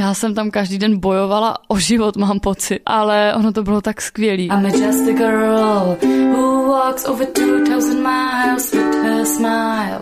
[0.00, 4.00] Já jsem tam každý den bojovala o život, mám pocit, ale ono to bylo tak
[4.00, 4.46] skvělý.
[4.46, 5.96] I'm just a girl
[6.32, 10.00] who walks over 2000 miles with her smile.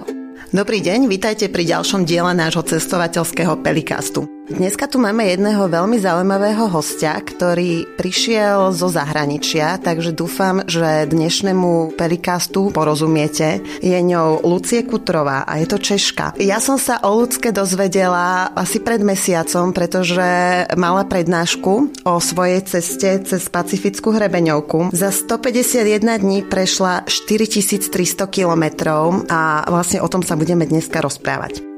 [0.55, 4.38] Dobrý deň, vítajte pri ďalšom diele nášho cestovateľského pelikastu.
[4.49, 11.93] Dneska tu máme jedného veľmi zaujímavého hostia, ktorý prišiel zo zahraničia, takže dúfam, že dnešnému
[12.01, 13.61] pelikastu porozumiete.
[13.85, 16.41] Je ňou Lucie Kutrová a je to Češka.
[16.41, 23.21] Ja som sa o Lucke dozvedela asi pred mesiacom, pretože mala prednášku o svojej ceste
[23.29, 24.97] cez Pacifickú hrebeňovku.
[24.97, 31.78] Za 151 dní prešla 4300 kilometrov a vlastne o tom sa budeme dneska rozprávať.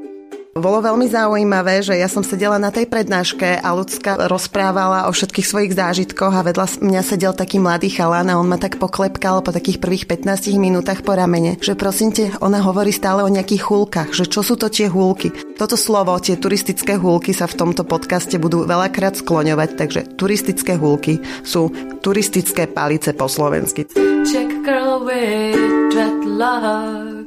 [0.50, 5.46] Bolo veľmi zaujímavé, že ja som sedela na tej prednáške a Lucka rozprávala o všetkých
[5.46, 9.54] svojich zážitkoch a vedľa mňa sedel taký mladý chalán a on ma tak poklepkal po
[9.54, 14.10] takých prvých 15 minútach po ramene, že prosím te, ona hovorí stále o nejakých húlkach,
[14.10, 15.30] že čo sú to tie húlky.
[15.54, 21.22] Toto slovo, tie turistické húlky sa v tomto podcaste budú veľakrát skloňovať, takže turistické húlky
[21.46, 21.70] sú
[22.02, 23.86] turistické palice po slovensky.
[24.26, 25.54] Check girl with
[25.94, 27.19] dreadlocks.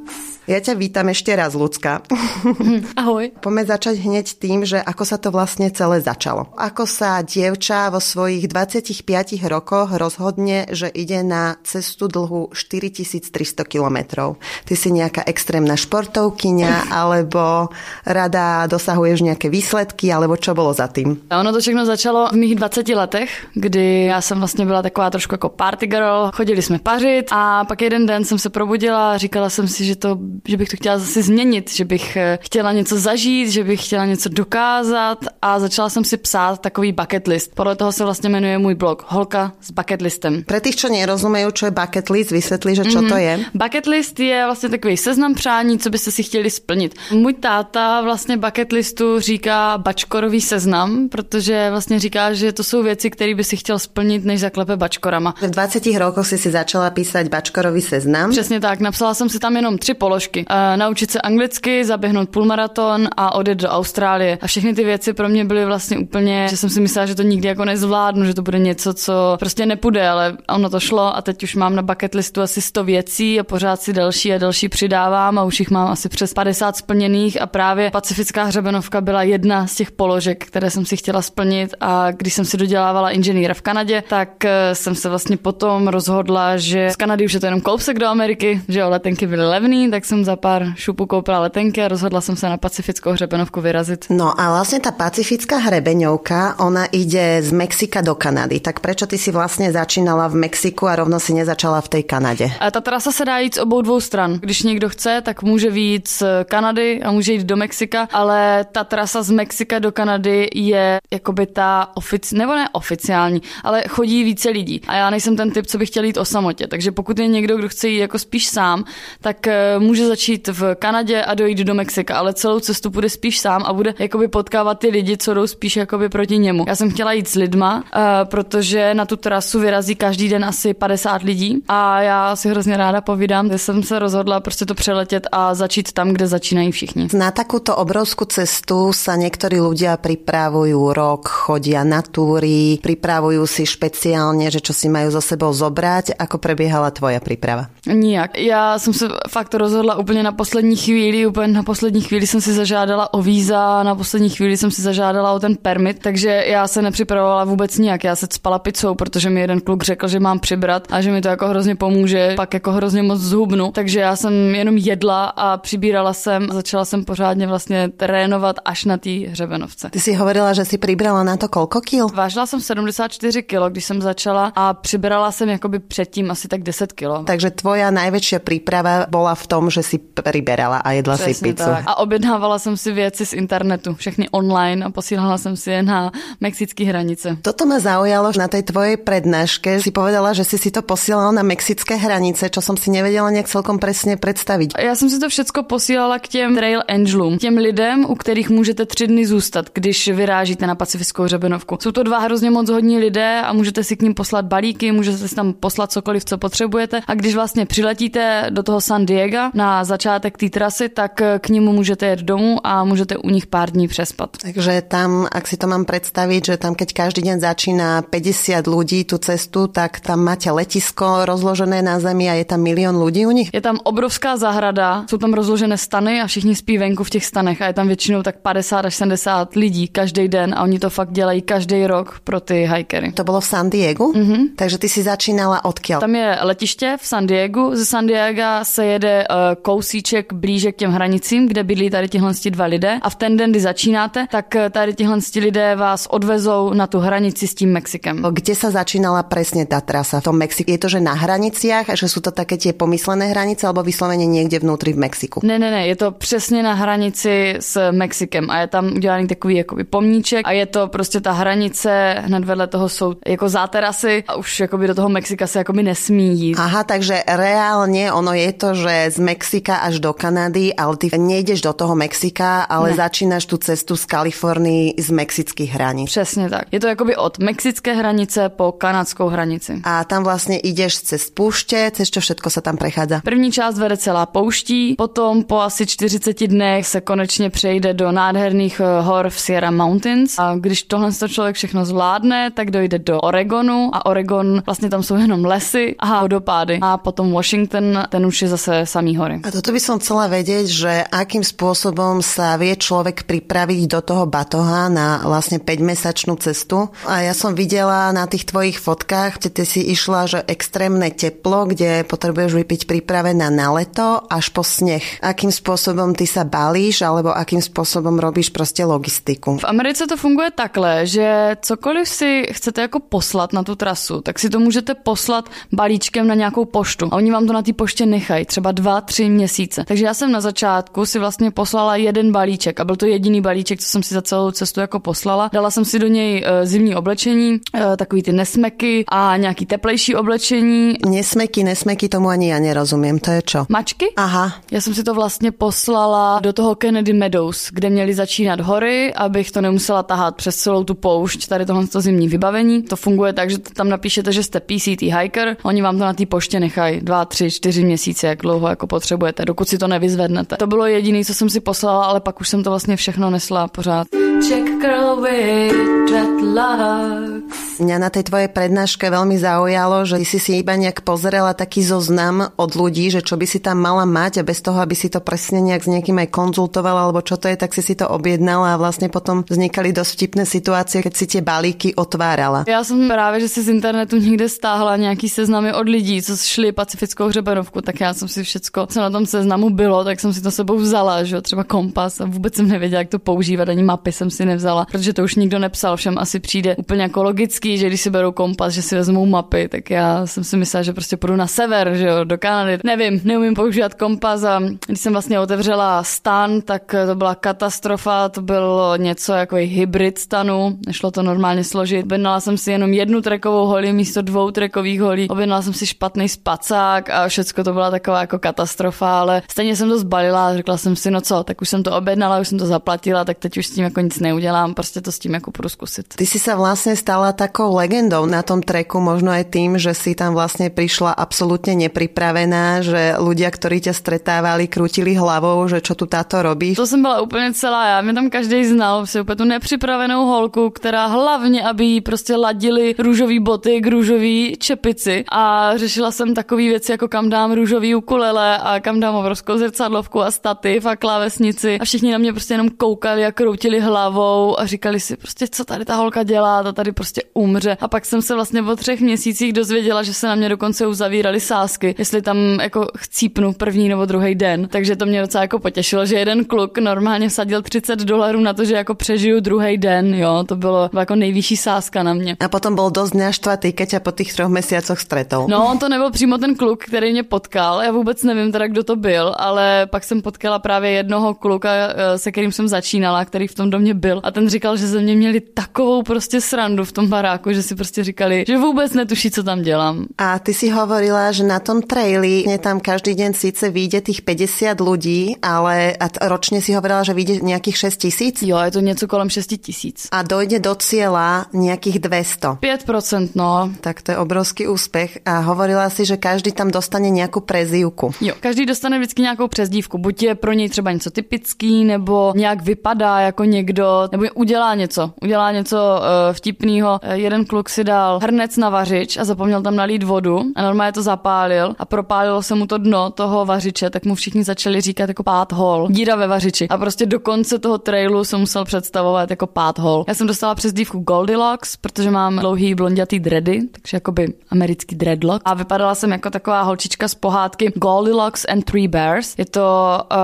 [0.44, 2.04] Ja ťa vítam ešte raz, Lucka.
[3.00, 3.32] Ahoj.
[3.40, 6.52] Poďme začať hneď tým, že ako sa to vlastne celé začalo.
[6.60, 14.36] Ako sa dievča vo svojich 25 rokoch rozhodne, že ide na cestu dlhu 4300 kilometrov.
[14.68, 17.72] Ty si nejaká extrémna športovkyňa, alebo
[18.04, 21.24] rada dosahuješ nejaké výsledky, alebo čo bolo za tým?
[21.32, 25.34] Ono to všechno začalo v mých 20 letech, kdy já jsem vlastně byla taková trošku
[25.34, 29.50] jako party girl, chodili jsme pařit a pak jeden den jsem se probudila a říkala
[29.50, 33.00] jsem si, že to že bych to chtěla zase změnit, že bych eh, chtěla něco
[33.00, 37.52] zažít, že bych chtěla něco dokázat a začala jsem si psát takový bucket list.
[37.56, 40.44] Podle toho se vlastně jmenuje můj blog Holka s bucket listem.
[40.44, 43.10] Pro těch, co nerozumějí, co je bucket list, vysvětli, že co mm-hmm.
[43.10, 43.40] to je.
[43.54, 46.96] Bucket list je vlastně takový seznam přání, co byste si chtěli splnit.
[47.12, 53.10] Můj táta vlastně bucket listu říká bačkorový seznam, protože vlastně říká, že to jsou věci,
[53.10, 55.36] které by si chtěl splnit, než zaklepe bačkorama.
[55.42, 58.32] V 20 rokoch si si začala písať bačkorový seznam.
[58.32, 60.46] Přesně tak, napsala jsem si tam jenom tři položky složky.
[60.50, 64.38] Uh, naučit se anglicky, zaběhnout půlmaraton a odjet do Austrálie.
[64.42, 67.24] A všechny ty věci pro mě byly vlastně úplně, že jsem si myslela, že to
[67.24, 71.22] nikdy jako nezvládnu, že to bude něco, co prostě nepůjde, ale ono to šlo a
[71.22, 74.70] teď už mám na bucket listu asi 100 věcí a pořád si další a další
[74.70, 79.68] přidávám a už jich mám asi přes 50 splněných a právě Pacifická hřebenovka byla jedna
[79.68, 83.62] z těch položek, které jsem si chtěla splnit a když jsem si dodělávala inženýra v
[83.62, 87.62] Kanadě, tak eh, jsem se vlastně potom rozhodla, že z Kanady už je to jenom
[87.62, 91.84] kousek do Ameriky, že jo, letenky byly levný, tak jsem za pár šupů koupila letenky
[91.84, 94.06] a rozhodla jsem se na Pacifickou hřebenovku vyrazit.
[94.10, 98.60] No a vlastně ta Pacifická hřebeňovka, ona ide z Mexika do Kanady.
[98.60, 102.52] Tak proč ty si vlastně začínala v Mexiku a rovno si nezačala v té Kanadě?
[102.60, 104.40] A ta trasa se dá jít z obou dvou stran.
[104.40, 108.84] Když někdo chce, tak může výjít z Kanady a může jít do Mexika, ale ta
[108.84, 114.50] trasa z Mexika do Kanady je jakoby ta ofici, nebo ne oficiální, ale chodí více
[114.50, 114.82] lidí.
[114.88, 116.68] A já nejsem ten typ, co by chtěl jít o samotě.
[116.68, 118.84] Takže pokud je někdo, kdo chce jít jako spíš sám,
[119.22, 123.10] tak eh, může může začít v Kanadě a dojít do Mexika, ale celou cestu bude
[123.10, 126.66] spíš sám a bude jakoby potkávat ty lidi, co jdou spíš jakoby proti němu.
[126.68, 130.74] Já jsem chtěla jít s lidma, uh, protože na tu trasu vyrazí každý den asi
[130.74, 135.28] 50 lidí a já si hrozně ráda povídám, že jsem se rozhodla prostě to přeletět
[135.32, 137.08] a začít tam, kde začínají všichni.
[137.14, 144.52] Na takovou obrovskou cestu se někteří lidé připravují rok, chodí na túry, připravují si špeciálně,
[144.52, 146.12] že čo si mají za sebou zobrať.
[146.20, 147.66] Ako prebiehala tvoja příprava?
[147.88, 148.38] Nijak.
[148.38, 152.42] Já jsem se fakt rozhodla rozhodla úplně na poslední chvíli, úplně na poslední chvíli jsem
[152.42, 156.68] si zažádala o víza, na poslední chvíli jsem si zažádala o ten permit, takže já
[156.68, 158.04] se nepřipravovala vůbec nijak.
[158.04, 161.22] Já se spala pizzou, protože mi jeden kluk řekl, že mám přibrat a že mi
[161.22, 163.72] to jako hrozně pomůže, pak jako hrozně moc zhubnu.
[163.72, 168.86] Takže já jsem jenom jedla a přibírala jsem a začala jsem pořádně vlastně trénovat až
[168.86, 169.90] na té hřebenovce.
[169.90, 172.08] Ty si hovorila, že si přibrala na to kolko kil?
[172.08, 176.94] Vážila jsem 74 kg, když jsem začala a přibrala jsem jakoby předtím asi tak 10
[176.94, 177.26] kg.
[177.26, 181.70] Takže tvoja největší příprava byla v tom, že si priberala a jedla Přesně si pizzu.
[181.70, 181.84] Tak.
[181.88, 186.12] A objednávala jsem si věci z internetu, všechny online a posílala jsem si je na
[186.42, 187.38] mexické hranice.
[187.42, 189.82] Toto ma zaujalo na tej tvojej prednáške.
[189.82, 193.48] Si povedala, že si si to posílala na mexické hranice, čo som si nevedela nějak
[193.48, 194.74] celkom presne představit.
[194.80, 198.86] Já jsem si to všecko posílala k těm trail angelům, těm lidem, u kterých můžete
[198.86, 201.78] tři dny zůstat, když vyrážíte na pacifickou hřebenovku.
[201.82, 205.28] Jsou to dva hrozně moc hodní lidé a můžete si k ním poslat balíky, můžete
[205.28, 207.02] si tam poslat cokoliv, co potřebujete.
[207.08, 211.50] A když vlastně přiletíte do toho San Diego na na začátek té trasy, tak k
[211.50, 214.30] němu můžete jet domů a můžete u nich pár dní přespat.
[214.38, 219.04] Takže tam, ak si to mám představit, že tam keď každý den začíná 50 lidí
[219.04, 223.32] tu cestu, tak tam máte letisko rozložené na zemi a je tam milion lidí u
[223.32, 223.50] nich?
[223.54, 227.62] Je tam obrovská zahrada, jsou tam rozložené stany a všichni spí venku v těch stanech
[227.62, 231.12] a je tam většinou tak 50 až 70 lidí každý den a oni to fakt
[231.12, 233.12] dělají každý rok pro ty hikery.
[233.12, 234.12] To bylo v San Diego?
[234.12, 234.44] Mm-hmm.
[234.56, 236.00] Takže ty si začínala odkiaľ?
[236.00, 237.76] Tam je letiště v San Diego.
[237.76, 242.34] Ze San Diego se jede uh, kousíček blíže k těm hranicím, kde bydlí tady tihle
[242.50, 243.00] dva lidé.
[243.02, 247.00] A v ten den, kdy začínáte, tak eh, tady tihle lidé vás odvezou na tu
[247.00, 248.26] hranici s tím Mexikem.
[248.32, 250.72] Kde se začínala přesně ta trasa v tom Mexiku?
[250.72, 254.26] Je to, že na hraniciach a že jsou to také tie pomyslené hranice, alebo vyslovene
[254.26, 255.40] někde vnútri v Mexiku?
[255.44, 259.56] Ne, ne, ne, je to přesně na hranici s Mexikem a je tam udělaný takový
[259.56, 264.36] jakoby pomníček a je to prostě ta hranice, hned vedle toho jsou jako záterasy a
[264.36, 266.56] už jakoby do toho Mexika se jakoby nesmí jít.
[266.60, 271.62] Aha, takže reálně ono je to, že z Mexika až do Kanady, ale ty nejdeš
[271.62, 272.96] do toho Mexika, ale ne.
[272.96, 276.10] začínáš tu cestu z Kalifornii z mexických hranic.
[276.10, 276.64] Přesně tak.
[276.72, 279.82] Je to jakoby od mexické hranice po kanadskou hranici.
[279.84, 283.22] A tam vlastně jdeš cez púště, cez čo všetko se tam prechádza?
[283.24, 288.80] První část vede celá pouští, potom po asi 40 dnech se konečně přejde do nádherných
[288.80, 293.22] eh, hor v Sierra Mountains a když tohle to člověk všechno zvládne, tak dojde do
[293.22, 298.42] Oregonu a Oregon vlastně tam jsou jenom lesy a vodopády a potom Washington, ten už
[298.42, 299.33] je zase samý hory.
[299.42, 304.24] A toto by som chcela vedieť, že akým spôsobom sa vie človek pripraviť do toho
[304.30, 306.94] batoha na vlastne 5-mesačnú cestu.
[307.10, 311.66] A ja som videla na tých tvojich fotkách, kde ty si išla, že extrémne teplo,
[311.66, 315.04] kde potrebuješ vypiť pripravená na leto až po sneh.
[315.24, 319.58] Akým spôsobom ty sa balíš, alebo akým spôsobom robíš prostě logistiku?
[319.58, 324.40] V Americe to funguje takhle, že cokoliv si chcete jako poslat na tu trasu, tak
[324.40, 327.08] si to můžete poslat balíčkem na nějakou poštu.
[327.12, 329.84] A oni vám to na té poště nechají třeba dva, tři měsíce.
[329.88, 333.80] Takže já jsem na začátku si vlastně poslala jeden balíček a byl to jediný balíček,
[333.80, 335.50] co jsem si za celou cestu jako poslala.
[335.54, 340.16] Dala jsem si do něj uh, zimní oblečení, uh, takový ty nesmeky a nějaký teplejší
[340.16, 340.94] oblečení.
[341.10, 343.66] Nesmeky, nesmeky, tomu ani já nerozumím, to je čo?
[343.70, 344.06] Mačky?
[344.16, 344.54] Aha.
[344.72, 349.52] Já jsem si to vlastně poslala do toho Kennedy Meadows, kde měli začínat hory, abych
[349.52, 352.84] to nemusela tahat přes celou tu poušť, tady tohle to zimní vybavení.
[352.84, 356.26] To funguje tak, že tam napíšete, že jste PCT hiker, oni vám to na té
[356.26, 359.13] poště nechají dva, tři, čtyři měsíce, jak dlouho jako potřebujete,
[359.46, 360.58] dokud si to nevyzvednete.
[360.58, 363.68] To bylo jediné, co jsem si poslala, ale pak už jsem to vlastně všechno nesla
[363.68, 364.08] pořád.
[364.48, 365.76] Check girl with
[366.10, 367.74] dreadlocks.
[367.74, 372.54] Mňa na tej tvojej prednáške veľmi zaujalo, že si si iba nejak pozerala taký zoznam
[372.54, 375.18] od ľudí, že čo by si tam mala mať a bez toho, aby si to
[375.26, 378.78] presne nejak s niekým aj konzultovala, alebo čo to je, tak si si to objednala
[378.78, 382.64] a vlastne potom vznikali dosť vtipné situácie, keď si tie balíky otvárala.
[382.68, 386.72] Já jsem právě, že si z internetu někde stáhla nějaký seznamy od lidí, co šli
[386.72, 390.42] pacifickou hřebenovku, tak já jsem si všecko, co na tom seznamu bylo, tak jsem si
[390.42, 394.12] to sebou vzala, že třeba kompas a vůbec jsem nevěděla, jak to používat, ani mapy
[394.12, 397.88] jsem si nevzala, protože to už nikdo nepsal, všem asi přijde úplně jako logický, že
[397.88, 401.18] když si berou kompas, že si vezmou mapy, tak já jsem si myslela, že prostě
[401.18, 402.80] půjdu na sever, že jo, do Kanady.
[402.84, 408.42] Nevím, neumím používat kompas a když jsem vlastně otevřela stan, tak to byla katastrofa, to
[408.42, 412.04] bylo něco jako hybrid stanu, nešlo to normálně složit.
[412.04, 416.30] Objednala jsem si jenom jednu trekovou holi místo dvou trekových holí, objednala jsem si špatný
[416.30, 420.78] spacák a všechno to byla taková jako katastrofa, ale stejně jsem to zbalila a řekla
[420.78, 423.58] jsem si, no co, tak už jsem to objednala, už jsem to zaplatila, tak teď
[423.58, 426.06] už s tím jako nic neudělám, prostě to s tím jako půjdu zkusit.
[426.16, 430.16] Ty si se vlastně stala takou legendou na tom treku, možno aj tým, že si
[430.16, 436.06] tam vlastně prišla absolútne nepripravená, že ľudia, ktorí ťa stretávali, krutili hlavou, že čo tu
[436.06, 436.76] táto robí.
[436.76, 438.02] To jsem byla úplně celá já.
[438.02, 442.96] Mě tam každý znal, si úplně tu nepřipravenou holku, která hlavně, aby jí prostě ladili
[443.00, 448.58] růžový boty k růžový čepici a řešila jsem takové věci, jako kam dám růžový ukulele
[448.58, 452.70] a kam dám obrovskou zrcadlovku a stativ a klávesnici a všichni na mě prostě jenom
[452.70, 456.92] koukali a kroutili hlavou a říkali si prostě, co tady ta holka dělá, ta tady
[456.92, 457.78] prostě umře.
[457.82, 461.40] A pak jsem se vlastně po třech měsících dozvěděla, že se na mě dokonce uzavírali
[461.40, 464.68] sásky, jestli tam jako chcípnu první nebo druhý den.
[464.68, 468.66] Takže to mě docela jako potěšilo, že jeden kluk normálně sadil 30 dolarů na to,
[468.66, 472.38] že jako přežiju druhý den, jo, to bylo jako nejvyšší sázka na mě.
[472.40, 475.48] A potom byl dost naštvatý, keď po těch třech měsících stretol.
[475.48, 478.84] No, on to nebyl přímo ten kluk, který mě potkal, já vůbec nevím teda, kdo
[478.84, 481.70] to byl, ale pak jsem potkala právě jednoho kluka,
[482.16, 485.16] se kterým jsem začínala, který v tom domě byl a ten říkal, že ze mě
[485.16, 489.44] měli takovou prostě srandu v tom baráku že si prostě říkali, že vůbec netuší, co
[489.44, 490.06] tam dělám.
[490.18, 494.80] A ty si hovorila, že na tom traili tam každý den sice vyjde těch 50
[494.80, 498.42] lidí, ale a ročně si hovorila, že vyjde nějakých 6 tisíc?
[498.42, 500.08] Jo, je to něco kolem 6 tisíc.
[500.12, 502.48] A dojde do cíla nějakých 200.
[502.48, 503.72] 5%, no.
[503.82, 505.20] Tak to je obrovský úspěch.
[505.26, 508.12] A hovorila si, že každý tam dostane nějakou prezivku.
[508.22, 509.98] Jo, každý dostane vždycky nějakou přezdívku.
[509.98, 515.12] Buď je pro něj třeba něco typický, nebo nějak vypadá jako někdo, nebo udělá něco.
[515.22, 517.00] Udělá něco uh, vtipného.
[517.04, 520.92] Uh, jeden kluk si dal hrnec na vařič a zapomněl tam nalít vodu a normálně
[520.94, 525.10] to zapálil a propálilo se mu to dno toho vařiče, tak mu všichni začali říkat
[525.10, 526.68] jako pát hol, díra ve vařiči.
[526.68, 530.06] A prostě do konce toho trailu jsem musel představovat jako pát hol.
[530.08, 535.42] Já jsem dostala přezdívku Goldilocks, protože mám dlouhý blondětý dready, takže jakoby americký dreadlock.
[535.46, 539.36] A vypadala jsem jako taková holčička z pohádky Goldilocks and Three Bears.
[539.38, 540.18] Je to uh,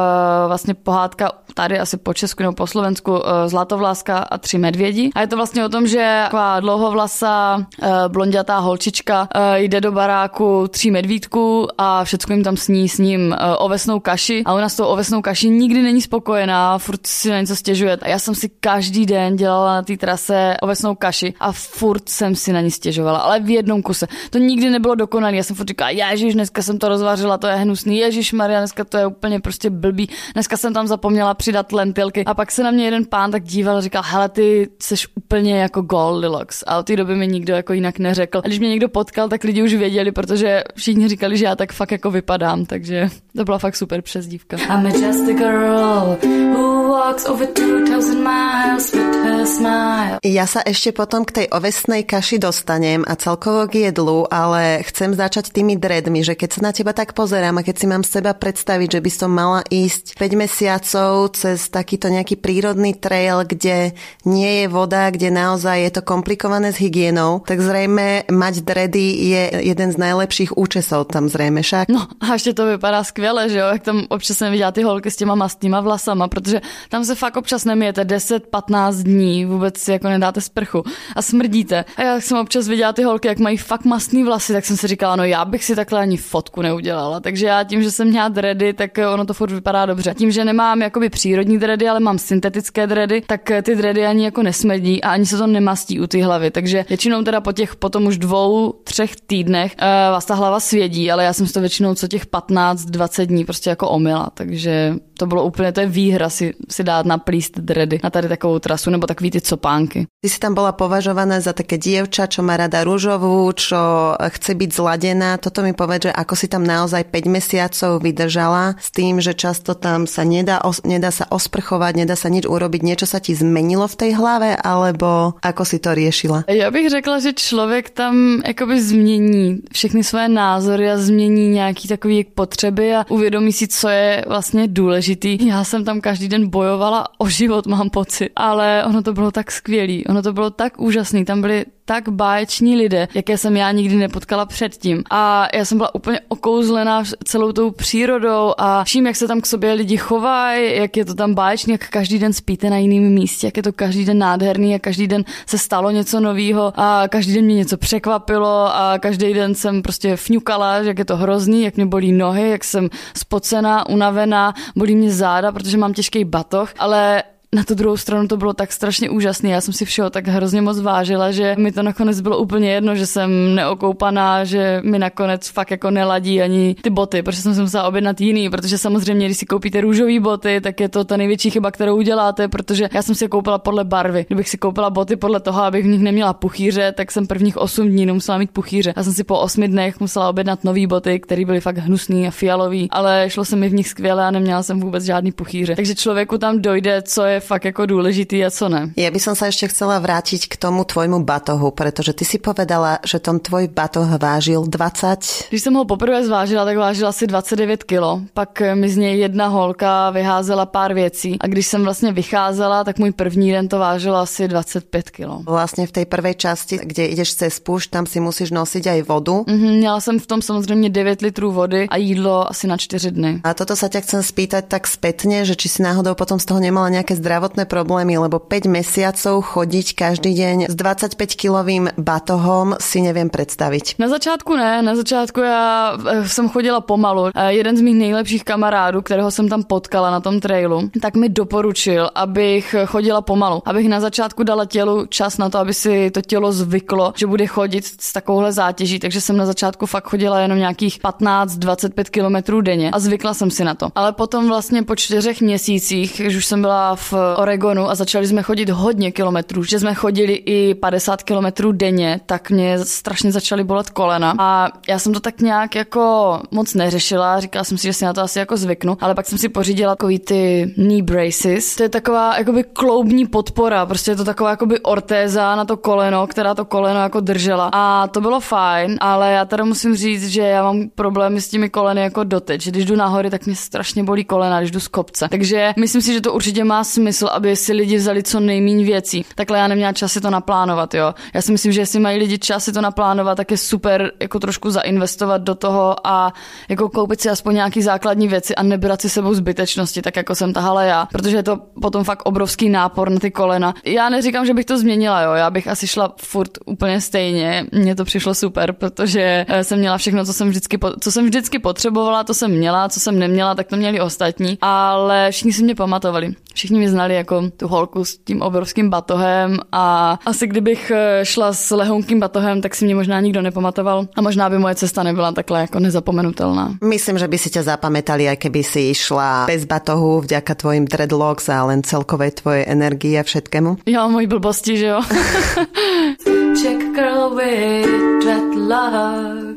[0.47, 5.09] vlastně pohádka tady asi po Česku nebo po Slovensku uh, Zlatovláska a tři medvědi.
[5.15, 9.91] A je to vlastně o tom, že taková dlouhovlasá uh, blondětá holčička uh, jde do
[9.91, 14.69] baráku tří medvídků a všechno jim tam sní s ním uh, ovesnou kaši a ona
[14.69, 17.97] s tou ovesnou kaši nikdy není spokojená, furt si na něco stěžuje.
[18.01, 22.35] A já jsem si každý den dělala na té trase ovesnou kaši a furt jsem
[22.35, 24.07] si na ní stěžovala, ale v jednom kuse.
[24.29, 25.35] To nikdy nebylo dokonalé.
[25.35, 28.83] Já jsem furt říkala, ježiš, dneska jsem to rozvařila, to je hnusný, ježiš Maria, dneska
[28.83, 32.25] to je úplně prostě blbý, dneska jsem tam zapomněla přidat lentilky.
[32.25, 35.59] A pak se na mě jeden pán tak díval a říkal, hele, ty jsi úplně
[35.59, 36.63] jako Goldilocks.
[36.67, 38.41] A od té doby mi nikdo jako jinak neřekl.
[38.43, 41.73] A když mě někdo potkal, tak lidi už věděli, protože všichni říkali, že já tak
[41.73, 44.57] fakt jako vypadám, takže to byla fakt super přezdívka.
[44.57, 46.17] I'm just a girl
[46.53, 50.21] who walks over 2000 miles with her smile.
[50.21, 55.17] Ja sa ešte potom k tej ovesnej kaši dostanem a celkovo k jedlu, ale chcem
[55.17, 58.21] začať tými dreadmi, že keď sa na teba tak pozerám a keď si mám z
[58.21, 63.97] seba predstaviť, že by som mala ísť 5 mesiacov cez takýto nejaký prírodný trail, kde
[64.29, 69.43] nie je voda, kde naozaj je to komplikované s hygienou, tak zrejme mať dready je
[69.65, 71.89] jeden z najlepších účesov tam zrejme však.
[71.89, 75.11] No a ještě to vypadá skvěle, že jo, jak tam občas jsem viděla ty holky
[75.11, 80.07] s těma mastnýma vlasama, protože tam se fakt občas nemijete 10-15 dní, vůbec si jako
[80.09, 80.83] nedáte sprchu
[81.15, 81.85] a smrdíte.
[81.97, 84.87] A já jsem občas viděla ty holky, jak mají fakt mastný vlasy, tak jsem si
[84.87, 87.19] říkala, no já bych si takhle ani fotku neudělala.
[87.19, 90.13] Takže já tím, že jsem měla dready, tak ono to furt vypadá dobře.
[90.17, 94.43] Tím, že nemám jakoby přírodní dready, ale mám syntetické dready, tak ty dready ani jako
[94.43, 96.51] nesmrdí a ani se to nemastí u ty hlavy.
[96.51, 101.11] Takže většinou teda po těch potom už dvou, třech týdnech uh, vás ta hlava svědí,
[101.11, 104.29] ale já jsem si to většinou co těch 15-20 dní prostě jako omila.
[104.33, 108.27] Takže to bylo úplně, to je výhra si, si dát na plíst dredy na tady
[108.27, 110.09] takovou trasu, nebo takový ty copánky.
[110.21, 113.77] Ty si tam bola považovaná za také dievča, čo má rada rúžovú, čo
[114.17, 115.37] chce byť zladená.
[115.37, 119.75] Toto mi povedz, že ako si tam naozaj 5 mesiacov vydržala s tým, že často
[119.77, 122.81] tam sa nedá, nedá sa osprchovať, nedá sa nič urobiť.
[122.81, 126.47] Niečo sa ti zmenilo v tej hlave, alebo ako si to riešila?
[126.47, 132.23] Já bych řekla, že člověk tam jakoby změní všechny své názory a změní nějaký takový
[132.23, 135.47] potřeby a uvědomí si, co je vlastně důležitý.
[135.47, 136.78] Já jsem tam každý den bojovala
[137.17, 141.25] o život, mám pocit, ale ono to bylo tak skvělý, ono to bylo tak úžasný,
[141.25, 145.03] tam byly tak báječní lidé, jaké jsem já nikdy nepotkala předtím.
[145.09, 149.45] A já jsem byla úplně okouzlená celou tou přírodou a vším, jak se tam k
[149.45, 153.47] sobě lidi chovají, jak je to tam báječný, jak každý den spíte na jiném místě,
[153.47, 157.33] jak je to každý den nádherný a každý den se stalo něco nového a každý
[157.33, 161.75] den mě něco překvapilo a každý den jsem prostě fňukala, jak je to hrozný, jak
[161.75, 167.23] mě bolí nohy, jak jsem spocená, unavená, bolí mě záda, protože mám těžký batoh, ale
[167.55, 169.49] na tu druhou stranu to bylo tak strašně úžasné.
[169.49, 172.95] Já jsem si všeho tak hrozně moc vážila, že mi to nakonec bylo úplně jedno,
[172.95, 177.61] že jsem neokoupaná, že mi nakonec fakt jako neladí ani ty boty, protože jsem se
[177.61, 181.49] musela objednat jiný, protože samozřejmě, když si koupíte růžové boty, tak je to ta největší
[181.49, 184.25] chyba, kterou uděláte, protože já jsem si je koupila podle barvy.
[184.27, 187.89] Kdybych si koupila boty podle toho, abych v nich neměla puchýře, tak jsem prvních 8
[187.89, 188.93] dní nemusela mít puchýře.
[188.97, 192.31] Já jsem si po 8 dnech musela objednat nové boty, které byly fakt hnusný a
[192.31, 195.75] fialový, ale šlo se mi v nich skvěle a neměla jsem vůbec žádný puchýře.
[195.75, 198.91] Takže člověku tam dojde, co je fakt jako důležitý a co ne.
[198.97, 202.99] Ja by som sa ešte chcela vrátiť k tomu tvojmu batohu, pretože ty si povedala,
[203.05, 205.49] že tom tvoj batoh vážil 20.
[205.49, 208.21] Když jsem ho poprvé zvážila, tak vážil asi 29 kilo.
[208.33, 212.99] Pak mi z něj jedna holka vyházela pár věcí a když jsem vlastně vycházela, tak
[212.99, 215.41] můj první den to vážilo asi 25 kilo.
[215.45, 219.45] Vlastně v té prvej části, kde ideš cez púšť, tam si musíš nosiť aj vodu.
[219.47, 223.41] Mm-hmm, měla jsem v tom samozřejmě 9 litrů vody a jídlo asi na 4 dny.
[223.43, 226.59] A toto sa ťa chcem spýtať tak spätne, že či si náhodou potom z toho
[226.59, 233.05] nemala nejaké zdravotné zdravotné problémy, lebo 5 mesiacov chodiť každý deň s 25-kilovým batohom si
[233.05, 233.93] nevím představit.
[234.01, 237.29] Na začátku ne, na začátku já eh, jsem chodila pomalu.
[237.47, 242.09] Jeden z mých nejlepších kamarádů, kterého jsem tam potkala na tom trailu, tak mi doporučil,
[242.15, 246.51] abych chodila pomalu, abych na začátku dala tělu čas na to, aby si to tělo
[246.51, 250.99] zvyklo, že bude chodit s takovouhle zátěží, takže jsem na začátku fakt chodila jenom nějakých
[250.99, 253.89] 15-25 kilometrů denně a zvykla jsem si na to.
[253.95, 258.43] Ale potom vlastně po čtyřech měsících, když už jsem byla v Oregonu a začali jsme
[258.43, 263.89] chodit hodně kilometrů, že jsme chodili i 50 kilometrů denně, tak mě strašně začaly bolet
[263.89, 264.35] kolena.
[264.37, 268.13] A já jsem to tak nějak jako moc neřešila, říkala jsem si, že si na
[268.13, 271.75] to asi jako zvyknu, ale pak jsem si pořídila takový ty knee braces.
[271.75, 276.27] To je taková jakoby kloubní podpora, prostě je to taková jakoby ortéza na to koleno,
[276.27, 277.69] která to koleno jako držela.
[277.73, 281.69] A to bylo fajn, ale já teda musím říct, že já mám problémy s těmi
[281.69, 284.87] koleny jako doteď, že když jdu nahory, tak mě strašně bolí kolena, když jdu z
[284.87, 285.27] kopce.
[285.29, 289.25] Takže myslím si, že to určitě má smysl, aby si lidi vzali co nejméně věcí.
[289.35, 291.13] Takhle já neměla čas si to naplánovat, jo.
[291.33, 294.39] Já si myslím, že jestli mají lidi čas si to naplánovat, tak je super jako
[294.39, 296.33] trošku zainvestovat do toho a
[296.69, 300.53] jako koupit si aspoň nějaký základní věci a nebrat si sebou zbytečnosti, tak jako jsem
[300.53, 303.73] tahala já, protože je to potom fakt obrovský nápor na ty kolena.
[303.85, 305.33] Já neříkám, že bych to změnila, jo.
[305.33, 307.65] Já bych asi šla furt úplně stejně.
[307.71, 311.59] Mně to přišlo super, protože eh, jsem měla všechno, co jsem vždycky, co jsem vždycky
[311.59, 315.75] potřebovala, to jsem měla, co jsem neměla, tak to měli ostatní, ale všichni si mě
[315.75, 316.33] pamatovali.
[316.53, 321.53] Všichni mě znali jako tu holku s tím obrovským batohem a asi kdybych eh, šla
[321.53, 325.31] s lehonkým batohem, tak si mě možná nikdo nepamatoval a možná by moje cesta nebyla
[325.31, 326.73] takhle jako nezapomenutelná.
[326.83, 331.49] Myslím, že by si tě zapamätali, aj keby si šla bez batohu vďaka tvojim dreadlocks
[331.49, 333.77] a len celkové tvoje energii a všetkému.
[333.85, 335.01] Jo, moji blbosti, že jo.
[336.61, 337.89] Check girl with
[338.23, 339.48] dreadlocks.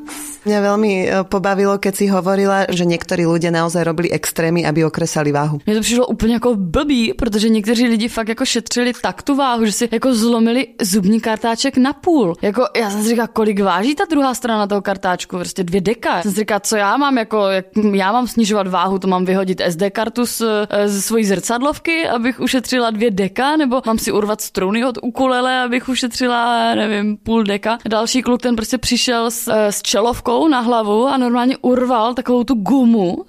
[0.42, 5.32] Mňa veľmi e, pobavilo, keď si hovorila, že někteří lidé naozaj robili extrémy, aby okresali
[5.32, 5.58] váhu.
[5.66, 9.64] Mně to přišlo úplně jako blbý, protože někteří lidi fakt jako šetřili tak tu váhu,
[9.64, 12.34] že si jako zlomili zubní kartáček na půl.
[12.42, 16.22] Jako já jsem si říkala, kolik váží ta druhá strana toho kartáčku, prostě dvě deka.
[16.22, 19.62] Jsem si říkala, co já mám, jako jak já mám snižovat váhu, to mám vyhodit
[19.68, 24.40] SD kartu z, e, z svojí zrcadlovky, abych ušetřila dvě deka, nebo mám si urvat
[24.40, 27.78] struny od ukulele, abych ušetřila, nevím, půl deka.
[27.88, 32.14] Další kluk ten prostě přišel s, e, s čelovkou rukou na hlavu a normálně urval
[32.14, 33.24] takovou tu gumu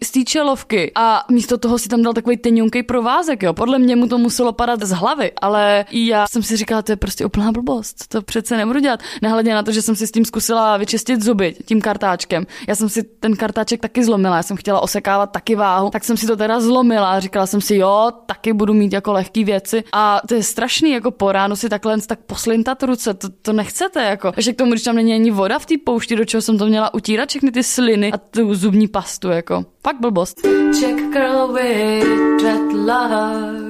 [0.00, 3.52] z té čelovky a místo toho si tam dal takový tenunký provázek, jo.
[3.52, 6.96] Podle mě mu to muselo padat z hlavy, ale já jsem si říkala, to je
[6.96, 9.00] prostě úplná blbost, to přece nebudu dělat.
[9.22, 12.46] Nehledě na to, že jsem si s tím zkusila vyčistit zuby tím kartáčkem.
[12.68, 16.16] Já jsem si ten kartáček taky zlomila, já jsem chtěla osekávat taky váhu, tak jsem
[16.16, 19.84] si to teda zlomila a říkala jsem si, jo, taky budu mít jako lehké věci.
[19.92, 24.02] A to je strašný, jako po ránu si takhle tak poslintat ruce, to, to nechcete,
[24.04, 24.32] jako.
[24.36, 26.66] Ještě k tomu, když tam není ani voda v té poušti, do čeho jsem to
[26.66, 29.64] měla utírat všechny ty sliny a tu zubní pastu, jako.
[29.82, 30.40] Fakt blbost.
[30.80, 33.69] Check girl with dreadlocks.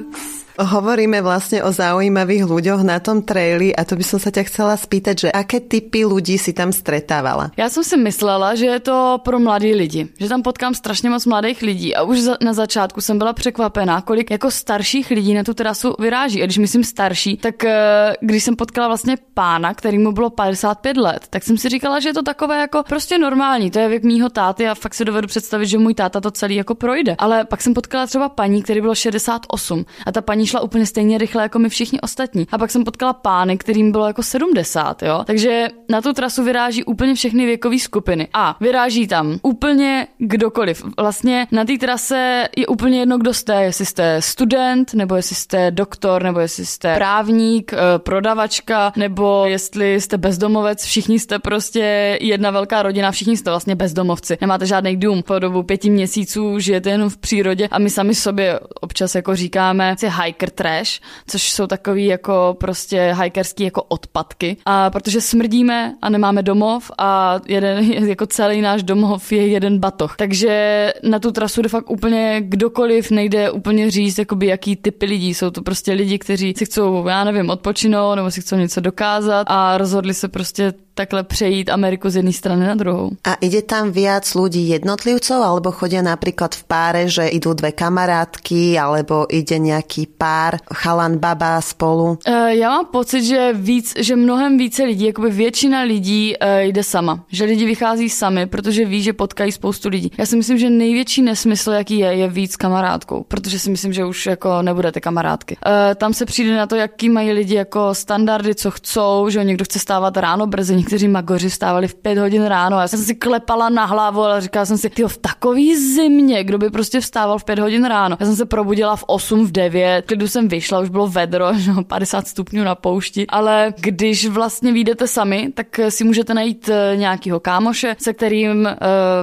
[0.61, 4.77] Hovoríme vlastne o zaujímavých ľuďoch na tom traili a to by som sa ťa chcela
[4.77, 7.51] spýtať, že aké typy ľudí si tam stretávala?
[7.57, 11.25] Já jsem si myslela, že je to pro mladý lidi, že tam potkám strašně moc
[11.25, 15.43] mladých lidí a už za, na začátku jsem byla překvapená, kolik jako starších lidí na
[15.43, 16.41] tu terasu vyráží.
[16.41, 20.97] A když myslím starší, tak eh, když jsem potkala vlastně pána, který mu bylo 55
[20.97, 23.71] let, tak jsem si říkala, že je to takové jako prostě normální.
[23.71, 26.55] To je věk mýho táty a fakt si dovedu představit, že můj táta to celý
[26.55, 27.15] jako projde.
[27.17, 31.17] Ale pak jsem potkala třeba paní, který bylo 68 a ta paní šla úplně stejně
[31.17, 32.47] rychle jako my všichni ostatní.
[32.51, 35.23] A pak jsem potkala pány, kterým bylo jako 70, jo.
[35.25, 38.27] Takže na tu trasu vyráží úplně všechny věkové skupiny.
[38.33, 40.83] A vyráží tam úplně kdokoliv.
[40.99, 45.71] Vlastně na té trase je úplně jedno, kdo jste, jestli jste student, nebo jestli jste
[45.71, 52.51] doktor, nebo jestli jste právník, eh, prodavačka, nebo jestli jste bezdomovec, všichni jste prostě jedna
[52.51, 54.37] velká rodina, všichni jste vlastně bezdomovci.
[54.41, 55.23] Nemáte žádný dům.
[55.23, 59.95] Po dobu pěti měsíců žijete jenom v přírodě a my sami sobě občas jako říkáme,
[59.97, 64.57] si hiker trash, což jsou takový jako prostě hikerský jako odpadky.
[64.65, 70.15] A protože smrdíme a nemáme domov a jeden, jako celý náš domov je jeden batoh.
[70.17, 75.33] Takže na tu trasu jde fakt úplně kdokoliv nejde úplně říct, jakoby jaký typy lidí.
[75.33, 79.47] Jsou to prostě lidi, kteří si chcou, já nevím, odpočinout nebo si chcou něco dokázat
[79.47, 83.11] a rozhodli se prostě takhle přejít Ameriku z jedné strany na druhou.
[83.23, 88.79] A ide tam viac ľudí jednotlivcov, alebo chodia napríklad v páre, že idú dve kamarátky,
[88.79, 92.19] alebo ide nejaký pár, chalan, baba spolu?
[92.27, 96.83] Uh, já mám pocit, že víc, že mnohem více lidí, jakoby většina lidí uh, jde
[96.83, 97.23] sama.
[97.31, 100.11] Že lidi vychází sami, protože ví, že potkají spoustu lidí.
[100.17, 104.05] Já si myslím, že největší nesmysl, jaký je, je víc kamarádkou, protože si myslím, že
[104.05, 105.57] už jako nebudete kamarádky.
[105.65, 109.65] Uh, tam se přijde na to, jaký mají lidi jako standardy, co chcou, že někdo
[109.65, 112.79] chce stávat ráno brzy, někteří magoři vstávali v pět hodin ráno.
[112.79, 116.57] Já jsem si klepala na hlavu, ale říkala jsem si, ty v takový zimě, kdo
[116.57, 118.17] by prostě vstával v pět hodin ráno.
[118.19, 121.51] Já jsem se probudila v 8, v 9, klidu jsem vyšla, už bylo vedro,
[121.87, 127.39] 50 stupňů na poušti, ale když vlastně vyjdete sami, tak si můžete najít eh, nějakýho
[127.39, 128.67] kámoše, se kterým uh,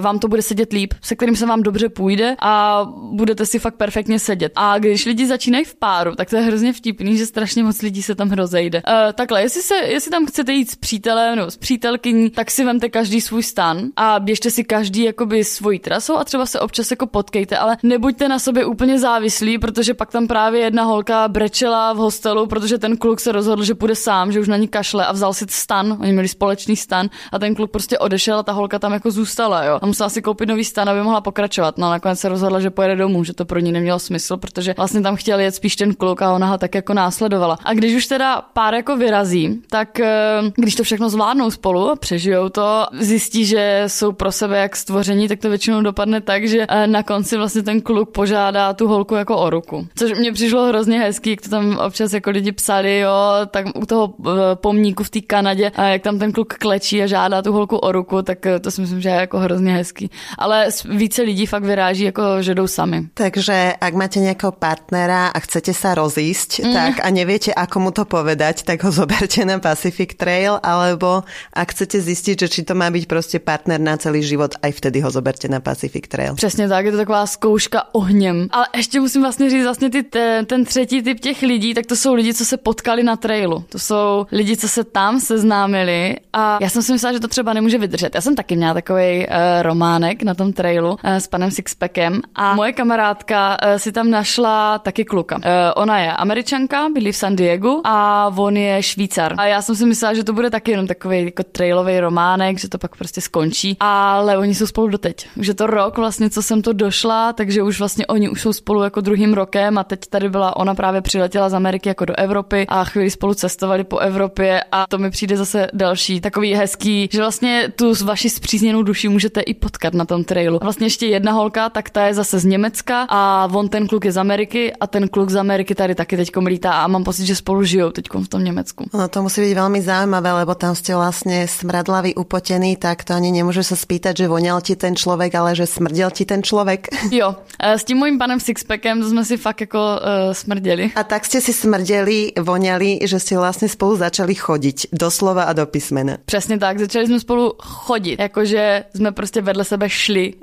[0.01, 3.75] vám to bude sedět líp, se kterým se vám dobře půjde a budete si fakt
[3.75, 4.53] perfektně sedět.
[4.57, 8.03] A když lidi začínají v páru, tak to je hrozně vtipný, že strašně moc lidí
[8.03, 8.83] se tam rozejde.
[8.87, 12.65] Uh, takhle, jestli, se, jestli tam chcete jít s přítelem nebo s přítelkyní, tak si
[12.65, 16.91] vemte každý svůj stan a běžte si každý jakoby svojí trasou a třeba se občas
[16.91, 21.93] jako potkejte, ale nebuďte na sobě úplně závislí, protože pak tam právě jedna holka brečela
[21.93, 25.07] v hostelu, protože ten kluk se rozhodl, že půjde sám, že už na ní kašle
[25.07, 28.53] a vzal si stan, oni měli společný stan a ten kluk prostě odešel a ta
[28.53, 29.79] holka tam jako zůstala, jo.
[29.83, 31.79] A musela si koupit nový stan, aby mohla pokračovat.
[31.79, 34.75] No a nakonec se rozhodla, že pojede domů, že to pro ní nemělo smysl, protože
[34.77, 37.59] vlastně tam chtěl jet spíš ten kluk a ona ho tak jako následovala.
[37.65, 42.49] A když už teda pár jako vyrazí, tak eh, když to všechno zvládnou spolu přežijou
[42.49, 46.87] to, zjistí, že jsou pro sebe jak stvoření, tak to většinou dopadne tak, že eh,
[46.87, 49.87] na konci vlastně ten kluk požádá tu holku jako o ruku.
[49.99, 53.87] Což mě přišlo hrozně hezký, jak to tam občas jako lidi psali, jo, tak u
[53.87, 57.53] toho eh, pomníku v té Kanadě, a jak tam ten kluk klečí a žádá tu
[57.53, 60.11] holku o ruku, tak to si myslím, že je jako hrozně hezký.
[60.39, 63.07] Ale více lidí fakt vyráží jako, že jdou sami.
[63.15, 66.75] Takže ak máte nějakého partnera a chcete sa rozísť, mm.
[66.75, 71.71] tak a neviete, ako mu to povedať, tak ho zoberte na Pacific Trail, alebo ak
[71.73, 75.11] chcete zistiť, že či to má byť prostě partner na celý život, aj vtedy ho
[75.11, 76.35] zoberte na Pacific Trail.
[76.35, 78.49] Přesně tak, je to taková zkouška ohněm.
[78.51, 81.97] Ale ještě musím vlastně říct, vlastně ty, ten, ten třetí typ těch lidí, tak to
[81.97, 83.65] jsou lidi, co se potkali na trailu.
[83.69, 87.53] To jsou lidi, co se tam seznámili a já jsem si myslela, že to třeba
[87.53, 88.15] nemůže vydržet.
[88.15, 92.55] Já jsem taky měla takový uh, románek na tom trailu uh, s panem Sixpackem a
[92.55, 95.37] moje kamarádka uh, si tam našla taky kluka.
[95.37, 95.43] Uh,
[95.77, 99.35] ona je američanka, bydlí v San Diego a on je Švýcar.
[99.39, 102.69] A já jsem si myslela, že to bude taky jenom takový jako trailový románek, že
[102.69, 103.77] to pak prostě skončí.
[103.81, 105.29] Ale oni jsou spolu doteď.
[105.37, 108.53] Už je to rok vlastně, co jsem to došla, takže už vlastně oni už jsou
[108.53, 112.15] spolu jako druhým rokem a teď tady byla ona právě přiletěla z Ameriky jako do
[112.19, 117.09] Evropy a chvíli spolu cestovali po Evropě a to mi přijde zase další takový hezký,
[117.13, 120.59] že vlastně tu s vaší zpřízněnou duší můžete i potkat na tom trailu.
[120.63, 124.13] Vlastně ještě jedna holka, tak ta je zase z Německa a on ten kluk je
[124.13, 127.37] z Ameriky a ten kluk z Ameriky tady taky teď lítá a mám pocit, že
[127.37, 128.85] spolu žijou teď v tom Německu.
[128.95, 133.33] No to musí být velmi zajímavé, lebo tam jste vlastně smradlavý, upotený, tak to ani
[133.33, 136.89] nemůže se spýtat, že voněl ti ten člověk, ale že smrděl ti ten člověk.
[137.11, 140.91] Jo, e, s tím mojím panem Sixpackem jsme si fakt jako uh, smrděli.
[140.95, 145.67] A tak jste si smrděli, voněli, že jste vlastně spolu začali chodit, doslova a do
[145.67, 146.19] písmene.
[146.25, 150.35] Přesně tak, začali jsme spolu chodit, jakože jsme prostě vedle sebe šli